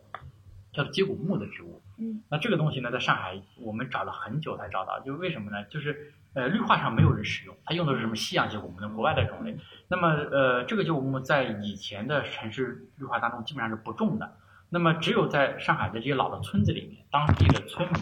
[0.76, 5.64] 叫做接骨木的植物，嗯，那这个东西呢，在上海我们找了很久才找到，就为什么呢？
[5.66, 9.56] 就是呃绿化上没有人使用，它用的是什么西洋接骨木，那国外的种类。
[9.88, 14.38] 那么呃这个接骨木在以前的城市绿化当中基本上是不种的，
[14.70, 18.02] 那么只有在上海的这些老的村子里面，当地的村民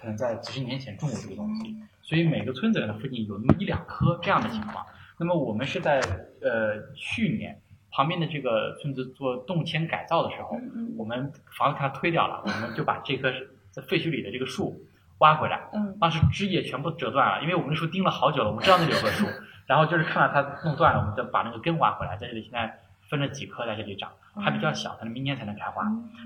[0.00, 4.86] 可能在几十年前种过这个东西，所以每个村子的附近有那么一两棵这样的情况。
[5.18, 6.00] 那么我们是在
[6.42, 7.60] 呃去年
[7.94, 13.32] 旁边的这个村子做动迁改造的时候，嗯我们房子给它推掉了，我们就把这棵
[13.70, 14.84] 在废墟里的这个树
[15.18, 15.96] 挖回来，嗯。
[16.00, 19.26] 当时枝叶全部折断了，因为我们那树盯了好久了，我们知道那里有棵树，
[19.66, 24.10] 然后就是看到它弄断了，我们就把那个根挖回来，在这里现在分了几棵在这里长，
[24.42, 25.84] 还比较小，可能明年才能开花。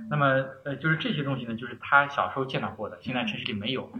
[0.09, 3.91] 那么呃，就是这些东西呢，就是他小时候见到过的，现在城市里没有，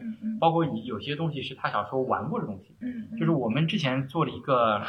[0.41, 4.83] 包括有些东西是他小时候玩过的东西，嗯，就是我们之前做了一个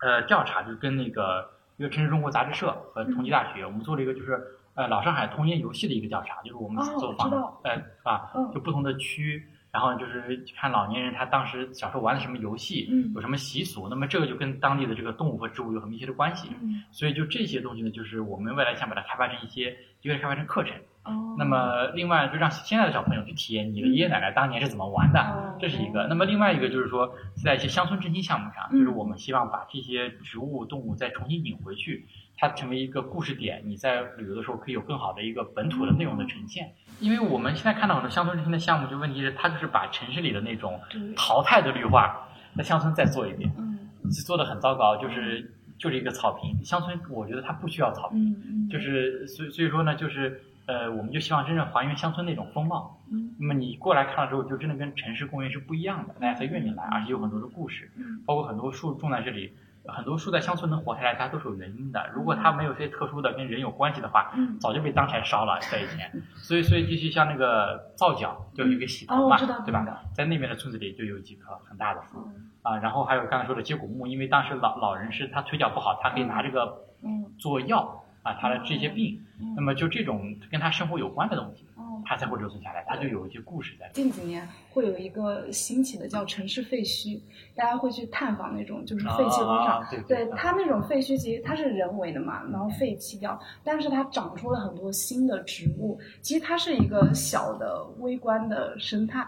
[0.00, 1.50] 呃调查，就是跟那个
[1.82, 4.40] 一个城市中国杂志社和同济大学，我们做了一个就是
[4.74, 7.72] 呃老上海童年游戏的一个调查，就是我们哦走访、我知道呃
[8.04, 8.52] 啊嗯。
[8.54, 13.12] 就不同的区，然后就是看老年人他当时小时候玩的什么游戏，嗯。
[13.16, 16.50] 有什么习俗，那么这个就跟当地的这个动物和植物有很密切的关系。
[16.62, 16.84] 嗯。
[16.92, 20.72] 所以就这些东西呢，就是我们未来想把它开发成一些，一个是开发成课程，
[21.04, 26.06] 哦，那么另外就让现在的小朋友去体验你的爷爷奶奶当年是怎么玩的，哦这是一个。
[26.06, 36.72] 那么另外一个就是说，在一些乡村振兴项目上，嗯就是我们希望把这些植物动物再重新引回去，它成为一个故事点，你在旅游的时候可以有更好的一个本土的内容的呈现。
[37.00, 40.80] 因为我们现在看到很多乡村振兴的项目，就问题是它就是把城市里的那种
[41.16, 43.88] 淘汰的绿化，在乡村再做一遍，嗯
[44.24, 46.64] 做的很糟糕，就是就是一个草坪。
[46.64, 48.68] 乡村我觉得它不需要草坪。
[48.70, 52.98] 就是所以所以说呢，就是呃，我们就希望真正还原乡村那种风貌。
[53.10, 59.52] 嗯那么你过来看了之后，就真的跟城市公园是不一样的，大家才愿意来，而且有很多的故事，嗯包括很多树种在这里，
[59.86, 62.08] 很多树在乡村能活下来，它都是有原因的。
[62.14, 66.10] 如果它没有这些特殊的跟人有关系的话，嗯早就被当柴烧了，在以前。
[66.36, 69.84] 所以所以就是像那个皂角，就有一个洗头嘛，对吧？
[70.14, 72.18] 在那边的村子里就有几棵很大的树。
[72.26, 83.90] 嗯啊，然后还有刚才说的接骨木，因为当时老老人是他腿脚不好，他可以拿这个嗯做药啊，他的这些病，嗯那么就这种跟他生活有关的东西，哦，他才会留存下来，他就有一些故事在。
[83.92, 87.20] 近几年会有一个兴起的叫城市废墟，
[87.56, 89.80] 大家会去探访那种就是废弃工厂。
[89.80, 96.00] 啊，对对它那种废墟，其实它是人为的嘛，然后废弃掉，但是它长出了很多新的植物。
[96.20, 99.26] 其实它是一个小的微观的生态。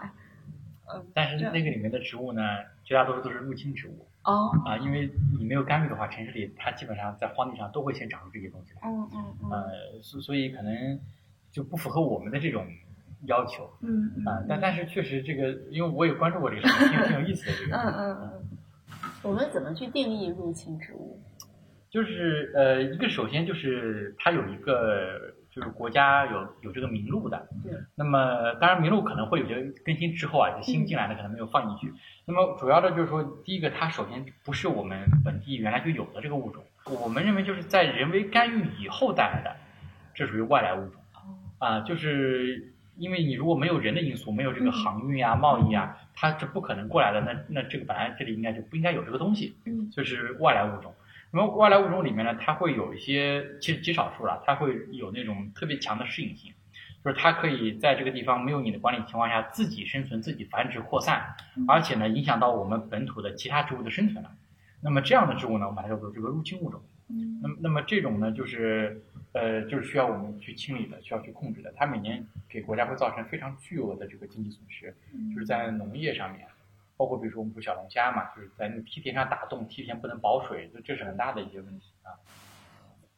[0.93, 2.41] 嗯，但是那个里面的植物呢，
[2.83, 9.51] 绝大多数都是入侵植物哦，啊，因为你没有干预的话，城市里它基本上在荒地上都会先长出这些东西来，嗯嗯嗯。
[9.51, 10.99] 呃，所所以可能
[11.51, 12.65] 就不符合我们的这种
[13.27, 14.25] 要求嗯嗯。
[14.27, 17.77] 啊，但但是确实这个，因为我也关注过这个事情，挺挺有意思的这个。
[17.77, 18.49] 嗯嗯嗯。
[19.21, 21.19] 我们怎么去定义入侵植物？
[21.89, 27.47] 就是呃，一个首先就是它有一个，就是国家有有这个名录的。
[27.63, 27.71] 对。
[27.95, 31.95] 那么当然名录可能会有些更新之后啊，就新进来的可能没有放进去。
[32.25, 36.61] 那么主要的就是说，第一个它首先不是我们本地原来就有的这个物种，
[37.01, 39.55] 我们认为就是在人为干预以后带来的，
[40.13, 41.01] 这属于外来物种。
[41.57, 47.21] 啊，就是因为你如果没有人的因素，没有这个航运啊、贸易啊，它是不可能过来的。
[47.21, 50.93] 那那这个本来这里应该就不应该有这个东西，嗯，就是外来物种。
[51.35, 56.53] 那么外来物种里面呢，它会有一些，其实极少数了，它会有那种特别强的适应性，
[57.03, 61.35] 就是它可以在这个地方没有你的管理情况下自己生存、自己繁殖扩散，
[61.67, 64.31] 而且呢影响到我们本土的其他植物的生存了。
[64.79, 66.81] 那么这样的植物呢，我们把它叫做这个入侵物种。
[67.09, 69.01] 嗯那么那么这种呢，就是
[69.33, 71.71] 呃，就是需要我们去清理的，需要去控制的。
[71.75, 74.95] 它每年给国家会造成非常巨额的这个经济损失，
[75.33, 76.47] 就是在农业上面，
[76.97, 82.13] 包括比如说我们说小龙虾嘛，就是在那梯田上打洞，梯田不能保水，这这是很大的一些问题啊。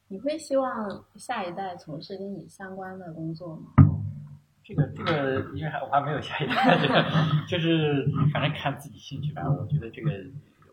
[0.08, 3.74] 你会希望下一代从事跟你相关的工作吗？
[4.64, 7.04] 这个这个，因为还我还没有下一代，这 个
[7.48, 9.44] 就是反正看自己兴趣吧。
[9.48, 10.12] 我觉得这个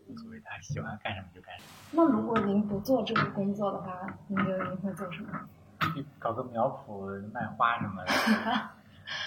[0.09, 1.71] 无所谓，他喜欢干什么就干什么。
[1.93, 5.49] 那如果您不做这个工作的话，您觉得您会做什么？
[5.95, 8.13] 去搞个苗圃卖花什么的。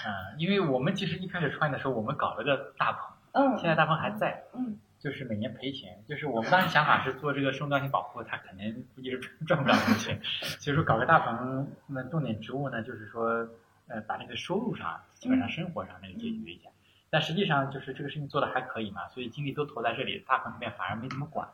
[0.04, 6.02] 嗯，因为我们其实一开始创业的时候，我们搞了个大棚，嗯现在大棚还在，嗯，就是每年赔钱。
[6.06, 10.20] 就是我们当时想法是做这个生物多样性保护，它肯定估计是赚不了什么钱。
[10.60, 13.48] 所以说搞个大棚，那种点植物呢，就是说
[13.86, 16.68] 呃把那个收入上，基本上生活上那个解决一下。
[17.10, 21.48] 但实际上就是这个事情做的还可以嘛，所以精力都投在这里，大棚这边反而没怎么管，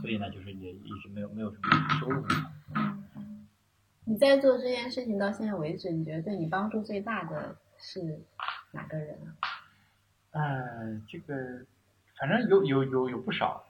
[0.00, 2.26] 所以呢就是也一直没有没有什么收入。
[4.04, 8.20] 你在做这件事情到现在为止，你觉得对你帮助最大的是
[8.72, 9.55] 哪个人啊？
[10.36, 11.34] 呃，这个
[12.18, 13.64] 反正有有有有不少，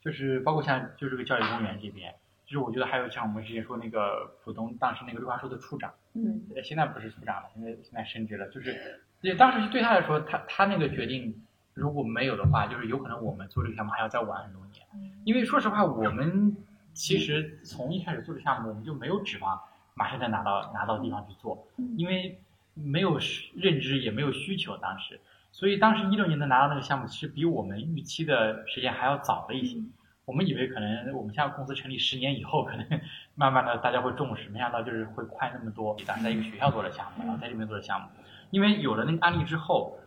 [0.00, 6.42] 就是包括像就这个教育公园这边，就是我觉得还有像我们之前说那个浦东当时那个绿化处的处长，嗯。
[6.54, 11.42] 呃现在不是处长了，现在现在升职了，就是也当时对他来说，他他那个决定
[11.74, 16.56] 如果没有的话，就是有可能我们做这个项目还要再晚很多年，因为说实话，我们
[16.92, 19.58] 其实从一开始做这个项目，我们就没有指望
[19.94, 22.38] 马上再拿到拿到地方去做，因为
[22.74, 23.18] 没有
[23.54, 25.20] 认知也没有需求，当时，
[25.52, 29.78] 所以当时一六年能拿到那个项目，其实比我们预期的时间还要早了一些。
[30.24, 32.86] 我们以为可能我们现在公司成立十年以后，可能
[33.34, 35.96] 慢慢的大家会重视，没想到就是会快那么多。
[36.06, 38.06] 当时在一个学校做的项目，然后在这边做的项目，
[38.50, 39.98] 因为有了那个案例之后，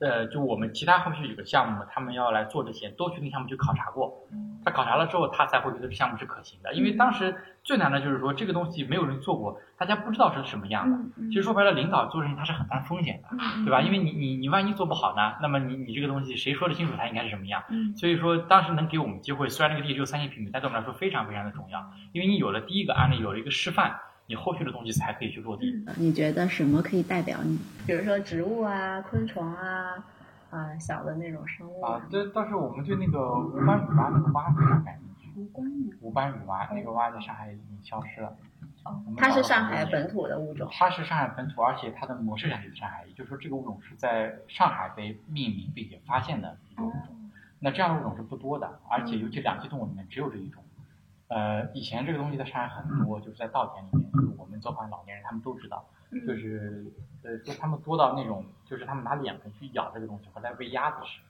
[0.00, 4.26] 呃，就我们其他后续有个项目，他们要来做之前，都去那个项目去考察过。
[4.64, 6.72] 他考察了之后，他才会觉得这项目是可行的。
[6.74, 10.98] 因为当时最难的就是说这个东西没有人做过，大家不知道是什么样的。
[11.28, 13.28] 其实说白了，领导做事情他是很担风险的，
[13.64, 13.80] 对吧？
[13.82, 17.62] 因为你你你万一做不好呢，那么你你这个东西谁说得清楚它应该是什么样？
[17.96, 21.90] 所以说当时能给我们机会，虽然这个地只有三千平米，但对我们来说非常非常的重要。
[22.12, 23.98] 因为你有了第一个案例，有了一个示范，
[24.30, 25.74] 你后续的东西才可以去落地。
[25.96, 27.58] 你觉得什么可以代表你？
[27.84, 29.96] 比如说植物啊、昆虫啊、
[30.50, 35.32] 啊小的那种生物啊，这倒是我们对那个无斑羽蛙那个蛙非常感兴趣。
[35.36, 38.32] 无关于无斑羽蛙那个蛙在上海已经消失了。
[39.16, 40.68] 它是上海本土的物种。
[40.70, 47.30] 它是上海本土，而且它的模式产地在上海，也就是说这个物种是在上海被命名并且发现的一个物种。
[47.58, 50.62] 那这样的物种是不多的，而且尤其两栖动物里面只有这一种。
[51.30, 55.88] 呃，以前这个东西在上海很多，就是在稻田里面，就是我们做饭老年人他们都知道，
[56.26, 61.20] 就是呃就他们多到那种，就是他们拿脸盆去舀这个东西，回来喂鸭子吃。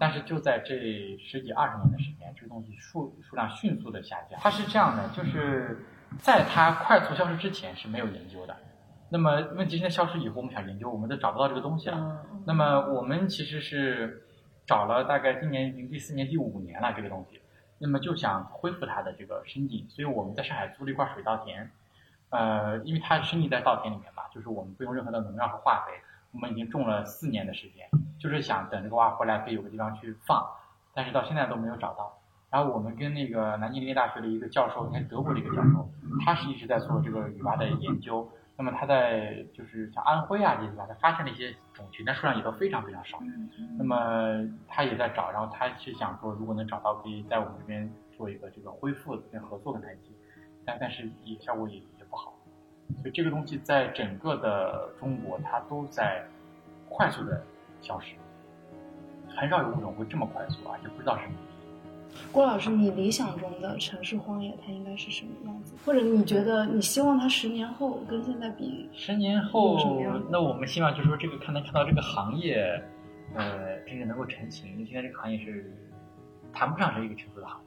[0.00, 4.40] 但是就在这十几二十年的时间，这个东西数数量迅速的下降。
[4.42, 5.78] 它是这样的，就是
[6.18, 8.56] 在它快速消失之前是没有研究的。
[9.10, 11.96] 那么问题现在消失以后，我们想研究，我们都找不到这个东西了。
[12.32, 14.26] 嗯，那么我们其实是
[14.66, 17.40] 找了大概今年已经第四年、第五年了这个东西，
[17.78, 21.70] 那么就想恢复它的这个生境，所以我们在上海租了一块水稻田，
[22.30, 25.92] 呃，因为它是生境在稻田里面嘛，就是我们不用任何的农药和化肥，
[26.32, 30.46] 我们已经种了四年的时间，就是想等这个蛙回来可以有个地方去放，
[30.94, 32.18] 但是到现在都没有找到。
[32.50, 35.90] 然后我们跟那个南京林业大学的一个教授，应该是德国的一个教授，
[36.24, 38.30] 他是一直在做这个雨蛙的研究。
[38.56, 43.18] 那么他在就是像安徽啊这些地方，他发现了一些种群，但数量也都非常非常少。
[43.76, 50.14] 那么他也在找，然后他是想说，如果能找到，可以在我们这边做一个这个恢复跟合作跟他一起，
[50.64, 52.32] 但但是也效果也也不好。
[53.02, 56.24] 所以这个东西在整个的中国，它都在
[56.88, 57.42] 快速的
[57.80, 58.14] 消失，
[59.34, 61.34] 很少有物种会这么快速，而且不知道是什么。
[62.32, 65.74] 郭老师，你理想中的城市荒野它应该是什么样子？
[65.84, 68.88] 或者你觉得你希望它十年后跟现在比？
[68.92, 69.78] 十年后
[70.30, 72.82] 那我们希望就是说，这个看能看到这个行业，
[73.34, 74.70] 呃，真正能够成型。
[74.72, 75.72] 因为现在这个行业是
[76.52, 77.64] 谈不上是一个成熟的行业。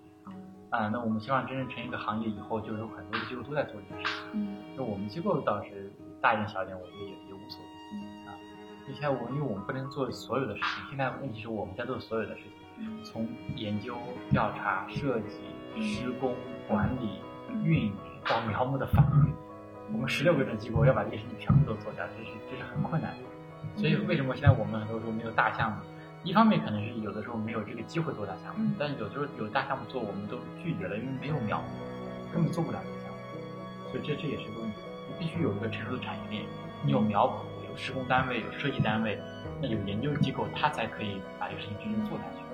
[0.69, 4.31] 啊、那我们希望真正成一个行业以后，就有很多的机构都在做这件事情。
[4.33, 5.89] 嗯就我们机构倒是
[6.21, 8.27] 大一点小一点，我觉得也也无所谓。
[8.27, 8.35] 啊，
[8.85, 12.51] 就现在我因为我们不能做所有的事情，现在问题是我们在做所有的事情，
[13.03, 13.95] 从研究、
[14.29, 16.35] 调查、设计、施工、
[16.67, 17.19] 管理、
[17.63, 17.93] 运营
[18.27, 19.33] 到苗木的繁育，
[19.93, 23.79] 我们十六个人的机构要把这些事情全部都做掉，这是这是很困难的。
[23.79, 25.77] 所以为什么现在我们很多时候没有大项目？
[26.23, 33.17] 一方面可能是有的时候没有这个机会做大项目，但有时候有大项目做我们都拒绝了，因为没有苗木，根本做不了这个项目。
[33.91, 36.43] 所以这这也是个问题，你必须有一个成熟的产业链，
[36.83, 39.17] 你有苗圃，有施工单位，有设计单位，
[39.61, 42.46] 那有研究机构，它才可以把这个事情真正做下去。